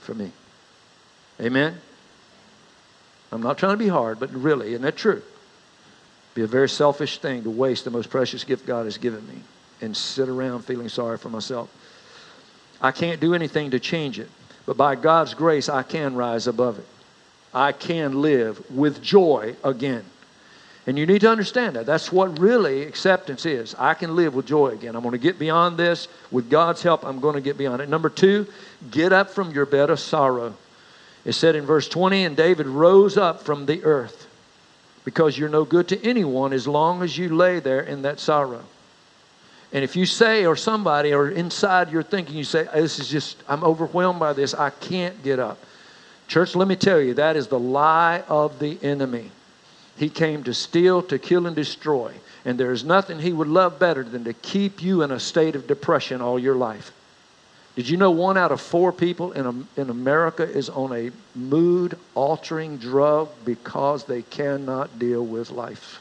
[0.01, 0.31] for me.
[1.39, 1.79] Amen?
[3.31, 5.21] I'm not trying to be hard, but really, isn't that true?
[6.33, 9.41] Be a very selfish thing to waste the most precious gift God has given me
[9.81, 11.69] and sit around feeling sorry for myself.
[12.81, 14.29] I can't do anything to change it.
[14.67, 16.85] But by God's grace, I can rise above it.
[17.53, 20.03] I can live with joy again.
[20.85, 21.85] And you need to understand that.
[21.85, 23.75] That's what really acceptance is.
[23.79, 24.95] I can live with joy again.
[24.95, 26.07] I'm going to get beyond this.
[26.31, 27.89] With God's help, I'm going to get beyond it.
[27.89, 28.45] Number two,
[28.91, 30.53] get up from your bed of sorrow.
[31.25, 34.27] It said in verse 20, and David rose up from the earth
[35.03, 38.63] because you're no good to anyone as long as you lay there in that sorrow.
[39.77, 43.37] And if you say, or somebody, or inside you're thinking, you say, This is just,
[43.47, 45.59] I'm overwhelmed by this, I can't get up.
[46.27, 49.29] Church, let me tell you, that is the lie of the enemy.
[49.95, 52.11] He came to steal, to kill, and destroy.
[52.43, 55.55] And there is nothing he would love better than to keep you in a state
[55.55, 56.91] of depression all your life.
[57.75, 61.99] Did you know one out of four people in, in America is on a mood
[62.15, 65.99] altering drug because they cannot deal with life?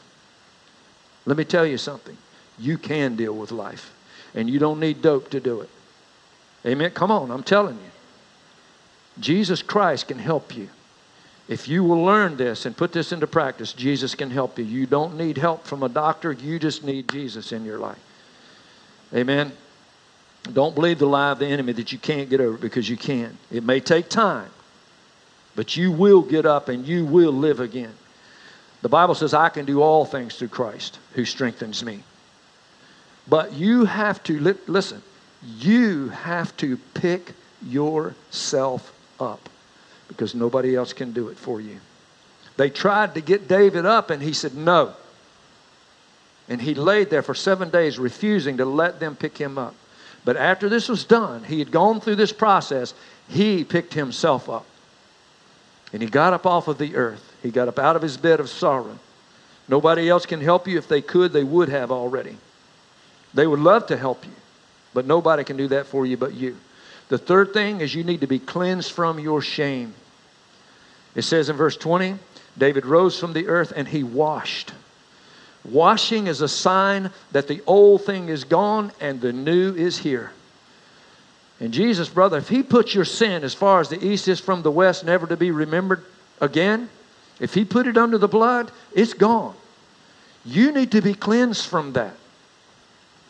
[1.27, 2.17] Let me tell you something
[2.59, 3.93] you can deal with life.
[4.35, 5.69] And you don't need dope to do it.
[6.65, 6.91] Amen.
[6.91, 7.91] Come on, I'm telling you.
[9.19, 10.69] Jesus Christ can help you.
[11.47, 14.65] If you will learn this and put this into practice, Jesus can help you.
[14.65, 17.99] You don't need help from a doctor, you just need Jesus in your life.
[19.13, 19.53] Amen.
[20.53, 23.37] Don't believe the lie of the enemy that you can't get over because you can.
[23.49, 24.49] It may take time,
[25.55, 27.93] but you will get up and you will live again.
[28.81, 32.03] The Bible says, I can do all things through Christ who strengthens me.
[33.29, 35.01] But you have to, li- listen,
[35.41, 37.33] you have to pick
[37.65, 39.49] yourself up
[40.07, 41.79] because nobody else can do it for you.
[42.55, 44.93] They tried to get David up, and he said, No.
[46.49, 49.75] And he laid there for seven days, refusing to let them pick him up.
[50.23, 52.93] But after this was done, he had gone through this process,
[53.27, 54.65] he picked himself up.
[55.93, 57.33] And he got up off of the earth.
[57.43, 58.97] He got up out of his bed of sorrow.
[59.67, 60.77] Nobody else can help you.
[60.77, 62.37] If they could, they would have already.
[63.33, 64.31] They would love to help you,
[64.93, 66.57] but nobody can do that for you but you.
[67.09, 69.93] The third thing is you need to be cleansed from your shame.
[71.15, 72.15] It says in verse 20,
[72.57, 74.73] David rose from the earth and he washed.
[75.63, 80.31] Washing is a sign that the old thing is gone and the new is here.
[81.59, 84.61] And Jesus, brother, if he puts your sin as far as the east is from
[84.61, 86.03] the west, never to be remembered
[86.39, 86.89] again,
[87.39, 89.55] if he put it under the blood, it's gone.
[90.45, 92.15] You need to be cleansed from that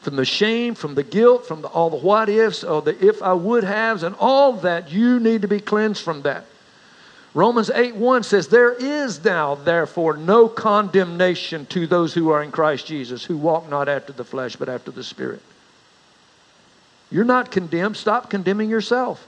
[0.08, 3.22] from the shame, from the guilt, from the, all the what ifs, or the if
[3.22, 4.90] I would haves, and all that.
[4.90, 6.46] You need to be cleansed from that.
[7.34, 12.52] Romans 8 1 says, There is now, therefore, no condemnation to those who are in
[12.52, 15.42] Christ Jesus, who walk not after the flesh, but after the Spirit.
[17.12, 17.98] You're not condemned.
[17.98, 19.28] Stop condemning yourself.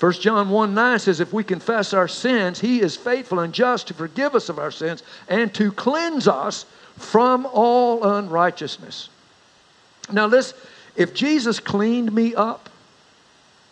[0.00, 3.88] 1 John 1 9 says, If we confess our sins, he is faithful and just
[3.88, 6.66] to forgive us of our sins and to cleanse us
[6.98, 9.08] from all unrighteousness.
[10.12, 10.56] Now, listen,
[10.94, 12.68] if Jesus cleaned me up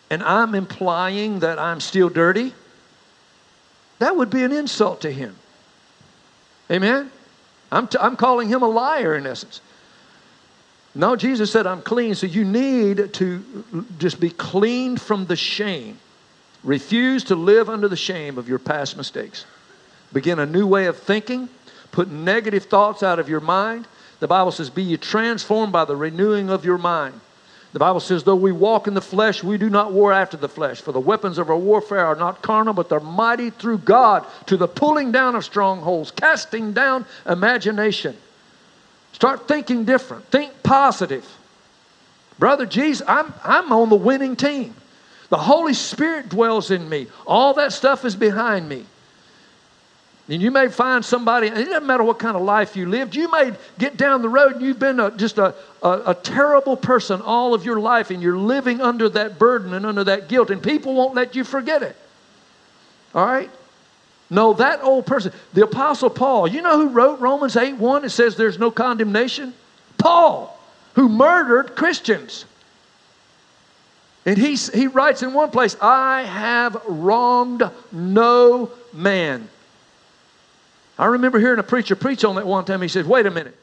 [0.09, 2.53] and I'm implying that I'm still dirty,
[3.99, 5.35] that would be an insult to him.
[6.69, 7.11] Amen?
[7.71, 9.61] I'm, t- I'm calling him a liar in essence.
[10.93, 12.15] No, Jesus said, I'm clean.
[12.15, 13.43] So you need to
[13.99, 15.99] just be cleaned from the shame.
[16.63, 19.45] Refuse to live under the shame of your past mistakes.
[20.13, 21.49] Begin a new way of thinking.
[21.91, 23.87] Put negative thoughts out of your mind.
[24.19, 27.19] The Bible says, Be ye transformed by the renewing of your mind.
[27.73, 30.47] The Bible says, Though we walk in the flesh, we do not war after the
[30.47, 30.79] flesh.
[30.79, 34.55] For the weapons of our warfare are not carnal, but they're mighty through God to
[34.55, 38.15] the pulling down of strongholds, casting down imagination.
[39.11, 40.25] Start thinking different.
[40.25, 41.25] Think positive.
[42.39, 44.75] Brother Jesus, I'm, I'm on the winning team.
[45.29, 47.07] The Holy Spirit dwells in me.
[47.25, 48.85] All that stuff is behind me.
[50.27, 53.29] And you may find somebody, it doesn't matter what kind of life you lived, you
[53.29, 57.21] may get down the road and you've been a, just a, a, a, terrible person
[57.21, 60.63] all of your life and you're living under that burden and under that guilt, and
[60.63, 61.95] people won't let you forget it.
[63.13, 63.51] All right?
[64.31, 68.05] No, that old person, the Apostle Paul, you know who wrote Romans 8 1?
[68.05, 69.53] It says there's no condemnation?
[69.99, 70.59] Paul,
[70.95, 72.45] who murdered Christians.
[74.25, 79.47] And he, he writes in one place, I have wronged no man.
[80.97, 82.81] I remember hearing a preacher preach on that one time.
[82.81, 83.57] He said, Wait a minute,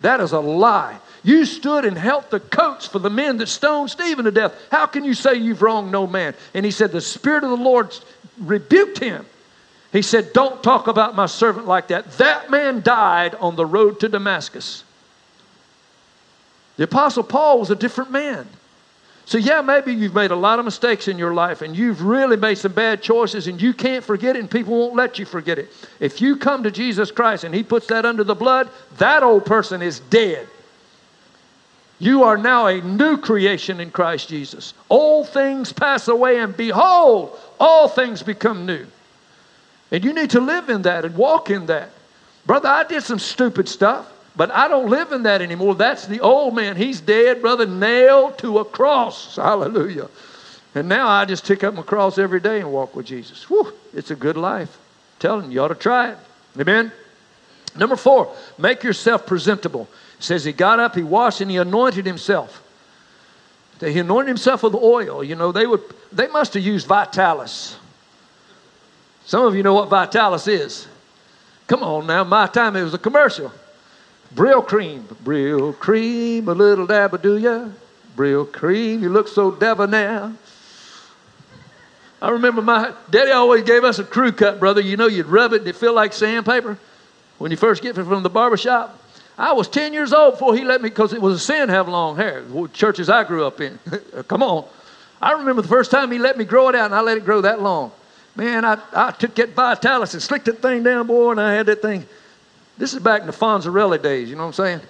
[0.00, 0.98] that is a lie.
[1.22, 4.54] You stood and held the coats for the men that stoned Stephen to death.
[4.70, 6.34] How can you say you've wronged no man?
[6.54, 7.94] And he said, The Spirit of the Lord
[8.38, 9.26] rebuked him.
[9.92, 12.12] He said, Don't talk about my servant like that.
[12.12, 14.84] That man died on the road to Damascus.
[16.76, 18.48] The Apostle Paul was a different man.
[19.30, 22.36] So, yeah, maybe you've made a lot of mistakes in your life and you've really
[22.36, 25.56] made some bad choices and you can't forget it and people won't let you forget
[25.56, 25.70] it.
[26.00, 29.46] If you come to Jesus Christ and He puts that under the blood, that old
[29.46, 30.48] person is dead.
[32.00, 34.74] You are now a new creation in Christ Jesus.
[34.90, 38.84] Old things pass away, and behold, all things become new.
[39.92, 41.90] And you need to live in that and walk in that.
[42.46, 44.12] Brother, I did some stupid stuff.
[44.40, 45.74] But I don't live in that anymore.
[45.74, 46.74] That's the old man.
[46.74, 49.36] He's dead, brother, nailed to a cross.
[49.36, 50.08] Hallelujah.
[50.74, 53.50] And now I just take up my cross every day and walk with Jesus.
[53.50, 54.78] Whew, it's a good life.
[54.78, 56.18] I'm telling you, you ought to try it.
[56.58, 56.90] Amen.
[57.76, 59.86] Number four, make yourself presentable.
[60.16, 62.62] It says he got up, he washed, and he anointed himself.
[63.78, 65.22] He anointed himself with oil.
[65.22, 65.82] You know, they would
[66.12, 67.76] they must have used Vitalis.
[69.26, 70.88] Some of you know what Vitalis is.
[71.66, 73.52] Come on now, my time it was a commercial.
[74.34, 77.68] Brylcreem, Brill cream, a little dab do ya?
[78.16, 80.32] Brylcreem, you look so debonair.
[82.22, 84.80] I remember my daddy always gave us a crew cut, brother.
[84.80, 86.78] You know, you'd rub it and it feel like sandpaper
[87.38, 88.98] when you first get it from the barber shop.
[89.38, 91.72] I was 10 years old before he let me, because it was a sin to
[91.72, 92.44] have long hair.
[92.74, 93.78] Churches I grew up in.
[94.28, 94.66] Come on.
[95.20, 97.24] I remember the first time he let me grow it out, and I let it
[97.24, 97.90] grow that long.
[98.36, 101.66] Man, I, I took that Vitalis and slicked that thing down, boy, and I had
[101.66, 102.06] that thing.
[102.80, 104.80] This is back in the Fonzarelli days, you know what I'm saying?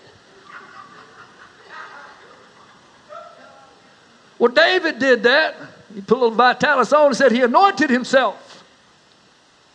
[4.38, 5.56] Well, David did that.
[5.92, 8.62] He put a little vitalis on and said he anointed himself.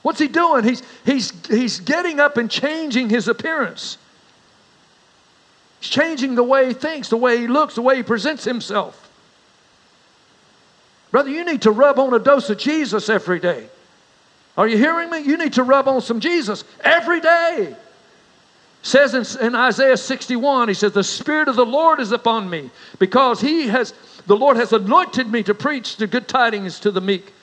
[0.01, 0.63] What's he doing?
[0.63, 3.97] He's, he's, he's getting up and changing his appearance.
[5.81, 9.11] He's changing the way he thinks, the way he looks, the way he presents himself.
[11.11, 13.67] Brother, you need to rub on a dose of Jesus every day.
[14.57, 15.19] Are you hearing me?
[15.19, 17.75] You need to rub on some Jesus every day.
[18.85, 22.69] Says in, in, Isaiah 61, he says, The Spirit of the Lord is upon me
[22.99, 23.95] because he has,
[24.27, 27.33] the Lord has anointed me to preach the good tidings to the meek.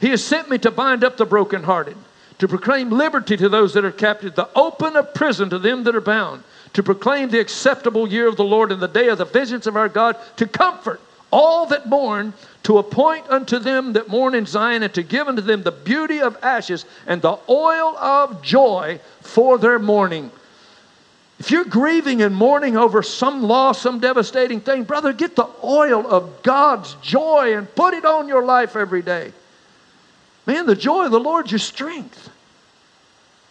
[0.00, 1.96] He has sent me to bind up the brokenhearted,
[2.38, 5.96] to proclaim liberty to those that are captive, the open of prison to them that
[5.96, 6.44] are bound,
[6.74, 9.76] to proclaim the acceptable year of the Lord and the day of the vengeance of
[9.76, 11.00] our God, to comfort
[11.32, 15.42] all that mourn, to appoint unto them that mourn in Zion, and to give unto
[15.42, 20.30] them the beauty of ashes and the oil of joy for their mourning.
[21.40, 26.06] If you're grieving and mourning over some loss, some devastating thing, brother, get the oil
[26.06, 29.32] of God's joy and put it on your life every day.
[30.46, 32.28] Man, the joy of the Lord's your strength.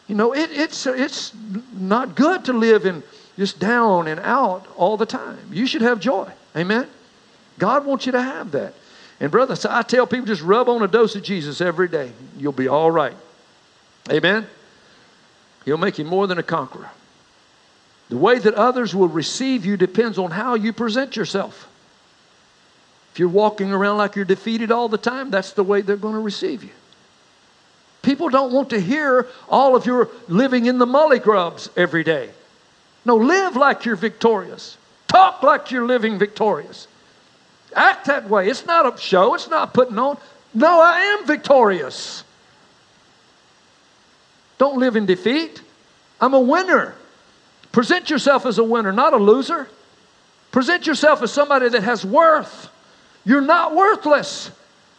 [0.08, 1.34] You know, it, it's, it's
[1.74, 3.02] not good to live in
[3.38, 5.40] just down and out all the time.
[5.52, 6.32] You should have joy.
[6.56, 6.88] Amen?
[7.58, 8.76] God wants you to have that.
[9.20, 12.12] And, brother, so I tell people just rub on a dose of Jesus every day.
[12.38, 13.18] You'll be all right.
[14.12, 14.46] Amen?
[15.66, 16.92] He'll make you more than a conqueror.
[18.10, 21.68] The way that others will receive you depends on how you present yourself.
[23.14, 26.16] If you're walking around like you're defeated all the time, that's the way they're going
[26.16, 26.72] to receive you.
[28.02, 32.30] People don't want to hear all of your living in the mully grubs every day.
[33.06, 34.78] No, live like you're victorious.
[35.08, 36.88] Talk like you're living victorious.
[37.76, 38.50] Act that way.
[38.50, 40.18] It's not a show, it's not putting on.
[40.54, 42.24] No, I am victorious.
[44.58, 45.62] Don't live in defeat.
[46.20, 46.96] I'm a winner.
[47.72, 49.68] Present yourself as a winner, not a loser.
[50.52, 52.70] Present yourself as somebody that has worth.
[53.26, 54.52] You're not worthless.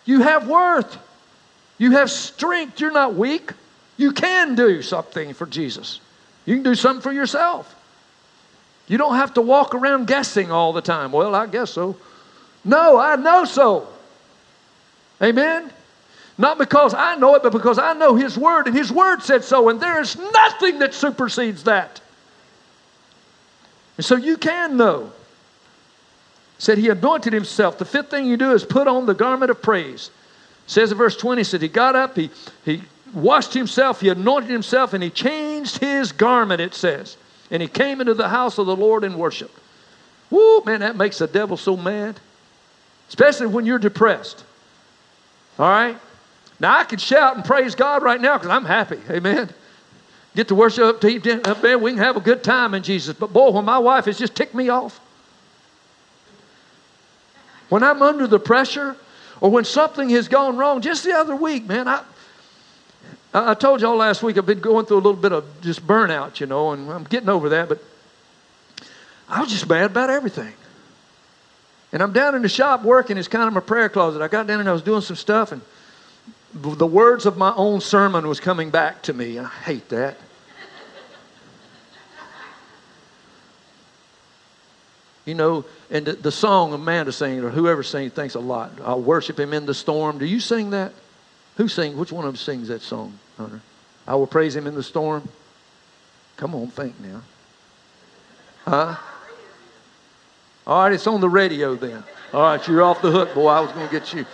[0.05, 0.97] You have worth.
[1.79, 2.81] You have strength.
[2.81, 3.53] You're not weak.
[3.97, 6.01] You can do something for Jesus.
[6.47, 7.75] You can do something for yourself.
[8.87, 11.13] You don't have to walk around guessing all the time.
[11.13, 11.97] Well, I guess so.
[12.65, 13.89] No, I know so.
[15.23, 15.71] Amen?
[16.39, 19.45] Not because I know it, but because I know His Word, and His Word said
[19.45, 22.01] so, and there is nothing that supersedes that.
[24.01, 25.13] And so you can know.
[26.57, 27.77] Said He anointed Himself.
[27.77, 30.11] The fifth thing you do is put on the garment of praise.
[30.67, 32.31] Says in verse 20, said He got up, He,
[32.65, 32.81] he
[33.13, 37.19] washed Himself, He anointed Himself, and He changed His garment, it says.
[37.51, 39.61] And He came into the house of the Lord and worshiped.
[40.31, 42.19] Woo, man, that makes the devil so mad
[43.11, 44.45] especially when you're depressed.
[45.59, 45.99] All right?
[46.59, 48.99] Now, I could shout and praise God right now because I'm happy.
[49.11, 49.51] Amen.
[50.35, 51.79] Get to worship up to up there.
[51.79, 53.17] We can have a good time in Jesus.
[53.19, 55.01] But boy, when my wife has just ticked me off,
[57.69, 58.97] when I'm under the pressure
[59.41, 62.03] or when something has gone wrong, just the other week, man, I,
[63.33, 66.41] I told y'all last week I've been going through a little bit of just burnout,
[66.41, 67.83] you know, and I'm getting over that, but
[69.29, 70.53] I was just mad about everything.
[71.93, 73.19] And I'm down in the shop working.
[73.19, 74.23] It's kind of my prayer closet.
[74.23, 75.61] I got down and I was doing some stuff, and
[76.55, 79.39] the words of my own sermon was coming back to me.
[79.39, 80.17] I hate that.
[85.27, 88.73] You know, and the, the song Amanda sings, or whoever sings, thanks a lot.
[88.83, 90.19] I'll worship him in the storm.
[90.19, 90.93] Do you sing that?
[91.57, 91.95] Who sings?
[91.95, 93.61] Which one of them sings that song, Hunter?
[94.09, 95.29] I will praise him in the storm.
[96.37, 97.23] Come on, think now.
[98.65, 98.97] Huh?
[100.67, 102.03] All right, it's on the radio then.
[102.33, 103.49] All right, you're off the hook, boy.
[103.49, 104.25] I was going to get you.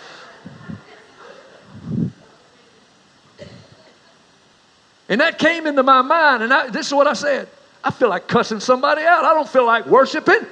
[5.09, 7.49] And that came into my mind, and I, this is what I said.
[7.85, 9.25] I feel like cussing somebody out.
[9.25, 10.45] I don't feel like worshiping.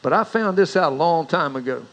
[0.00, 1.84] But I found this out a long time ago.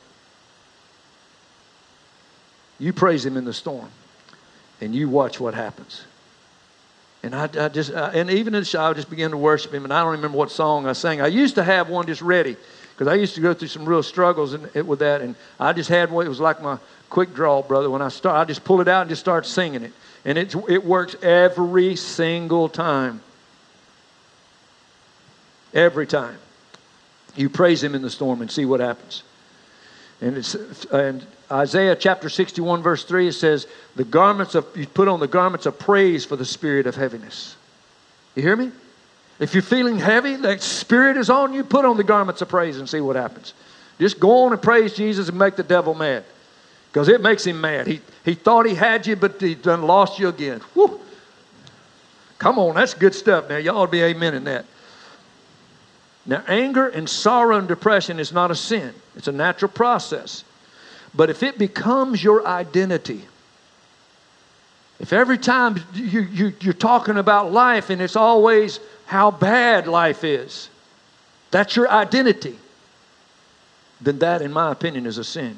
[2.80, 3.90] You praise him in the storm,
[4.80, 6.06] and you watch what happens.
[7.26, 9.84] And I, I just, and even in the shower, I just began to worship Him.
[9.84, 11.22] And I don't remember what song I sang.
[11.22, 12.56] I used to have one just ready
[12.96, 15.22] because I used to go through some real struggles in, with that.
[15.22, 16.26] And I just had one.
[16.26, 16.78] It was like my
[17.10, 17.90] quick draw, brother.
[17.90, 19.94] When I start, I just pull it out and just start singing it,
[20.24, 23.22] and it it works every single time.
[25.74, 26.38] Every time,
[27.36, 29.24] you praise Him in the storm and see what happens.
[30.22, 35.08] And it's and Isaiah chapter 61, verse 3, it says, The garments of, you put
[35.08, 37.56] on the garments of praise for the spirit of heaviness.
[38.36, 38.72] You hear me?
[39.40, 42.78] If you're feeling heavy, that spirit is on you, put on the garments of praise
[42.78, 43.54] and see what happens.
[44.00, 46.24] Just go on and praise Jesus and make the devil mad.
[46.92, 47.88] Because it makes him mad.
[47.88, 50.62] He, he thought he had you, but he done lost you again.
[50.74, 51.00] Whew.
[52.38, 53.58] Come on, that's good stuff now.
[53.58, 54.66] Y'all ought to be amen in that.
[56.26, 60.44] Now, anger and sorrow and depression is not a sin, it's a natural process.
[61.14, 63.26] But if it becomes your identity,
[65.00, 70.24] if every time you, you, you're talking about life and it's always how bad life
[70.24, 70.70] is,
[71.52, 72.58] that's your identity,
[74.02, 75.58] then that, in my opinion, is a sin.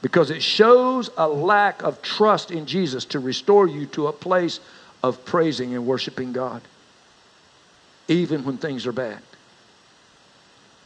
[0.00, 4.60] Because it shows a lack of trust in Jesus to restore you to a place
[5.02, 6.60] of praising and worshiping God,
[8.08, 9.20] even when things are bad.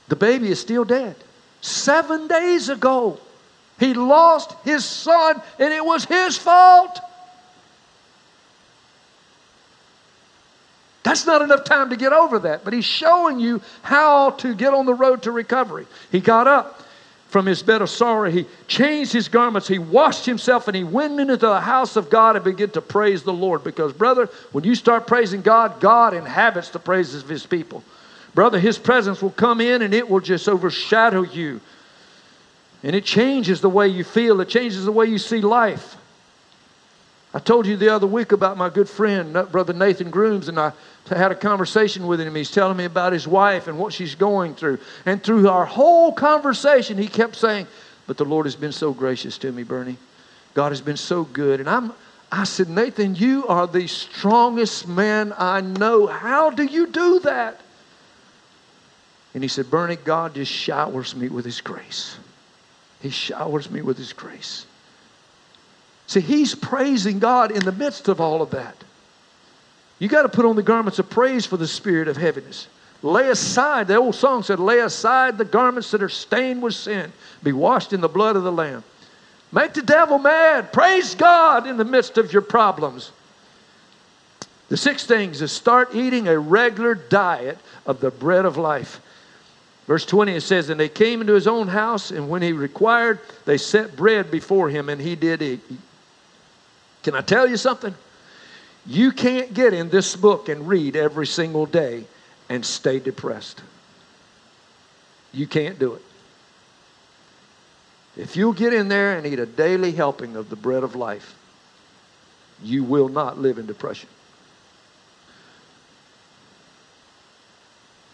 [0.09, 1.17] The baby is still dead.
[1.61, 3.19] Seven days ago,
[3.79, 7.01] he lost his son, and it was his fault.
[11.07, 14.75] That's not enough time to get over that, but he's showing you how to get
[14.75, 15.87] on the road to recovery.
[16.11, 16.83] He got up
[17.29, 18.29] from his bed of sorrow.
[18.29, 19.69] He changed his garments.
[19.69, 23.23] He washed himself and he went into the house of God and began to praise
[23.23, 23.63] the Lord.
[23.63, 27.85] Because, brother, when you start praising God, God inhabits the praises of his people.
[28.35, 31.61] Brother, his presence will come in and it will just overshadow you.
[32.83, 35.99] And it changes the way you feel, it changes the way you see life.
[37.37, 40.59] I told you the other week about my good friend, uh, Brother Nathan Grooms, and
[40.59, 40.73] I
[41.09, 42.35] had a conversation with him.
[42.35, 44.79] He's telling me about his wife and what she's going through.
[45.05, 47.67] And through our whole conversation, he kept saying,
[48.07, 49.99] But the Lord has been so gracious to me, Bernie.
[50.55, 51.61] God has been so good.
[51.61, 51.93] And I'm,
[52.33, 56.07] I said, Nathan, you are the strongest man I know.
[56.07, 57.61] How do you do that?
[59.35, 62.17] And he said, Bernie, God just showers me with his grace.
[63.01, 64.65] He showers me with his grace.
[66.07, 68.77] See, he's praising God in the midst of all of that.
[69.99, 72.69] You got to put on the garments of praise for the spirit of heaviness.
[73.03, 77.13] Lay aside, the old song said, lay aside the garments that are stained with sin,
[77.43, 78.83] be washed in the blood of the Lamb.
[79.53, 80.73] Make the devil mad.
[80.73, 83.13] Praise God in the midst of your problems.
[84.69, 89.01] The sixth thing is start eating a regular diet of the bread of life.
[89.87, 93.21] Verse 20 it says, And they came into his own house, and when he required,
[93.45, 95.61] they set bread before him, and he did eat.
[97.05, 97.95] Can I tell you something?
[98.87, 102.05] You can't get in this book and read every single day
[102.49, 103.63] and stay depressed.
[105.33, 106.03] You can't do it.
[108.17, 111.35] If you'll get in there and eat a daily helping of the bread of life,
[112.63, 114.09] you will not live in depression.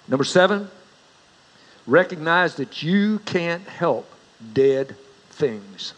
[0.08, 0.68] Number seven,
[1.86, 4.10] recognize that you can't help
[4.52, 4.96] dead
[5.30, 5.94] things,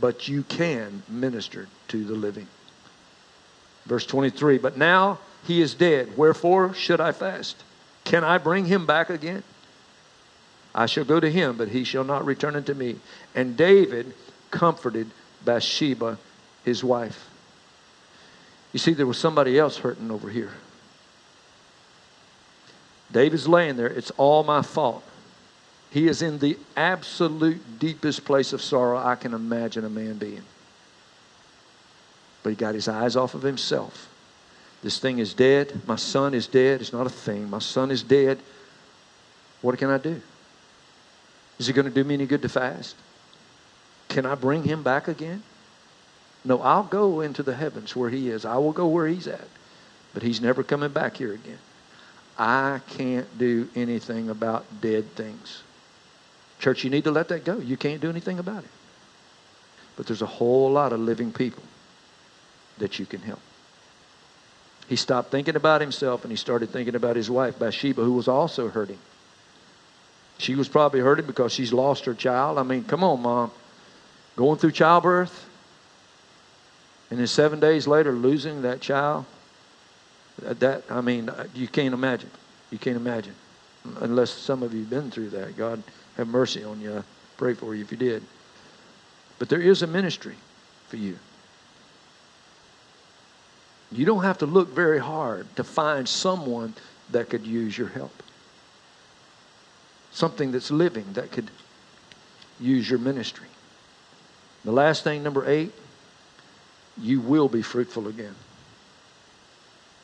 [0.00, 2.46] but you can minister to the living.
[3.90, 6.16] Verse 23 But now he is dead.
[6.16, 7.56] Wherefore should I fast?
[8.04, 9.42] Can I bring him back again?
[10.72, 13.00] I shall go to him, but he shall not return unto me.
[13.34, 14.14] And David
[14.52, 15.10] comforted
[15.44, 16.18] Bathsheba,
[16.64, 17.28] his wife.
[18.72, 20.52] You see, there was somebody else hurting over here.
[23.10, 23.88] David's laying there.
[23.88, 25.02] It's all my fault.
[25.90, 30.44] He is in the absolute deepest place of sorrow I can imagine a man being.
[32.42, 34.08] But he got his eyes off of himself.
[34.82, 35.80] This thing is dead.
[35.86, 36.80] My son is dead.
[36.80, 37.50] It's not a thing.
[37.50, 38.38] My son is dead.
[39.60, 40.20] What can I do?
[41.58, 42.96] Is it going to do me any good to fast?
[44.08, 45.42] Can I bring him back again?
[46.42, 48.46] No, I'll go into the heavens where he is.
[48.46, 49.46] I will go where he's at.
[50.14, 51.58] But he's never coming back here again.
[52.38, 55.62] I can't do anything about dead things.
[56.58, 57.58] Church, you need to let that go.
[57.58, 58.70] You can't do anything about it.
[59.96, 61.62] But there's a whole lot of living people
[62.80, 63.40] that you can help.
[64.88, 68.26] He stopped thinking about himself and he started thinking about his wife, Bathsheba, who was
[68.26, 68.98] also hurting.
[70.38, 72.58] She was probably hurting because she's lost her child.
[72.58, 73.52] I mean, come on, mom.
[74.36, 75.48] Going through childbirth
[77.10, 79.26] and then seven days later losing that child.
[80.40, 82.30] That, I mean, you can't imagine.
[82.70, 83.34] You can't imagine.
[84.00, 85.56] Unless some of you have been through that.
[85.56, 85.82] God
[86.16, 87.04] have mercy on you.
[87.36, 88.22] Pray for you if you did.
[89.38, 90.36] But there is a ministry
[90.88, 91.18] for you.
[93.92, 96.74] You don't have to look very hard to find someone
[97.10, 98.22] that could use your help.
[100.12, 101.50] Something that's living that could
[102.60, 103.48] use your ministry.
[104.64, 105.72] The last thing, number eight,
[106.98, 108.34] you will be fruitful again.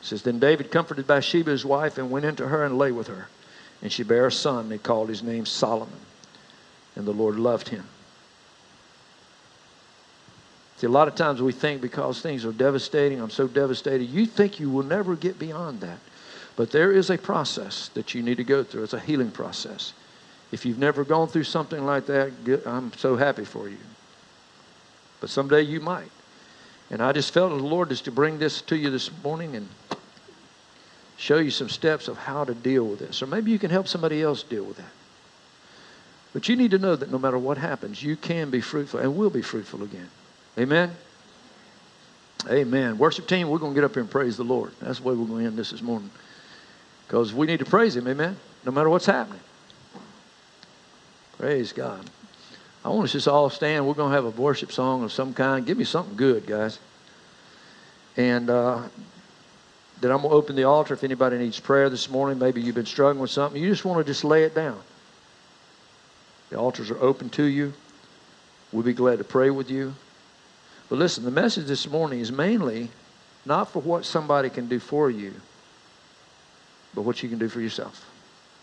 [0.01, 3.07] It says, Then David comforted Bathsheba, his wife, and went into her and lay with
[3.07, 3.27] her.
[3.81, 4.69] And she bare a son.
[4.69, 5.99] They called his name Solomon.
[6.95, 7.85] And the Lord loved him.
[10.77, 14.27] See, a lot of times we think because things are devastating, I'm so devastated, you
[14.27, 15.97] think you will never get beyond that.
[16.55, 18.83] But there is a process that you need to go through.
[18.83, 19.93] It's a healing process.
[20.51, 22.31] If you've never gone through something like that,
[22.65, 23.77] I'm so happy for you.
[25.19, 26.11] But someday you might.
[26.89, 29.67] And I just felt the Lord is to bring this to you this morning and
[31.17, 33.21] show you some steps of how to deal with this.
[33.21, 34.85] Or maybe you can help somebody else deal with that.
[36.33, 39.17] But you need to know that no matter what happens, you can be fruitful and
[39.17, 40.09] will be fruitful again.
[40.57, 40.91] Amen?
[42.49, 42.97] Amen.
[42.97, 44.71] Worship team, we're going to get up here and praise the Lord.
[44.81, 46.09] That's the way we're going to end this this morning.
[47.07, 48.07] Because we need to praise Him.
[48.07, 48.37] Amen?
[48.65, 49.39] No matter what's happening.
[51.37, 52.09] Praise God.
[52.83, 53.87] I want us just all stand.
[53.87, 55.65] We're going to have a worship song of some kind.
[55.65, 56.79] Give me something good, guys.
[58.15, 58.83] And uh,
[60.01, 62.39] then I'm going to open the altar if anybody needs prayer this morning.
[62.39, 63.61] Maybe you've been struggling with something.
[63.61, 64.79] You just want to just lay it down.
[66.49, 67.73] The altars are open to you.
[68.71, 69.93] We'll be glad to pray with you.
[70.89, 72.89] But listen, the message this morning is mainly
[73.45, 75.33] not for what somebody can do for you,
[76.93, 78.05] but what you can do for yourself.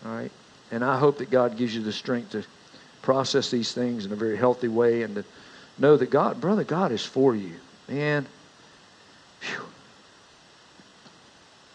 [0.05, 0.31] All right?
[0.71, 2.43] And I hope that God gives you the strength to
[3.01, 5.23] process these things in a very healthy way and to
[5.77, 7.53] know that God, brother, God is for you.
[7.87, 8.25] Man.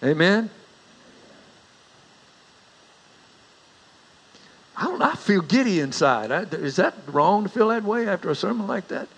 [0.02, 0.50] Amen.
[4.76, 5.02] I don't.
[5.02, 6.32] I feel giddy inside.
[6.32, 9.08] I, is that wrong to feel that way after a sermon like that?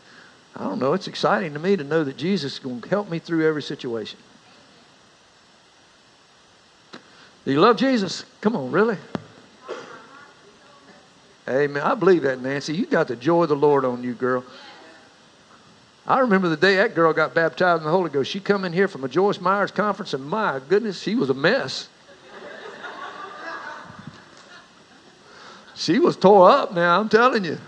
[0.56, 0.92] I don't know.
[0.92, 3.62] It's exciting to me to know that Jesus is going to help me through every
[3.62, 4.18] situation.
[7.44, 8.24] Do you love Jesus?
[8.40, 8.96] Come on, really?
[11.48, 11.82] Amen.
[11.82, 12.74] I believe that, Nancy.
[12.74, 14.44] You got the joy of the Lord on you, girl.
[16.06, 18.30] I remember the day that girl got baptized in the Holy Ghost.
[18.30, 21.34] She come in here from a Joyce Myers conference, and my goodness, she was a
[21.34, 21.88] mess.
[25.74, 27.58] she was tore up now, I'm telling you.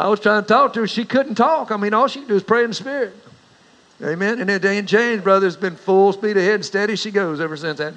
[0.00, 0.86] I was trying to talk to her.
[0.86, 1.70] She couldn't talk.
[1.70, 3.14] I mean, all she could do is pray in the Spirit.
[4.02, 4.40] Amen.
[4.40, 7.54] And then Jane James, brother, has been full speed ahead and steady she goes ever
[7.54, 7.92] since that.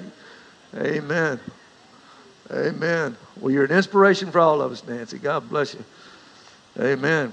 [0.76, 1.40] Amen.
[2.52, 3.16] Amen.
[3.40, 5.18] Well, you're an inspiration for all of us, Nancy.
[5.18, 5.82] God bless you.
[6.78, 7.32] Amen.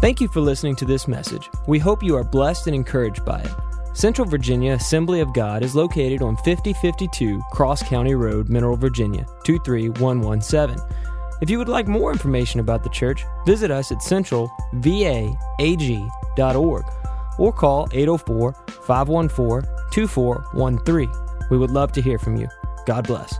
[0.00, 1.48] Thank you for listening to this message.
[1.68, 3.52] We hope you are blessed and encouraged by it.
[3.92, 11.09] Central Virginia Assembly of God is located on 5052 Cross County Road, Mineral, Virginia 23117.
[11.40, 16.84] If you would like more information about the church, visit us at centralvaag.org
[17.38, 21.10] or call 804 514 2413.
[21.50, 22.48] We would love to hear from you.
[22.86, 23.38] God bless.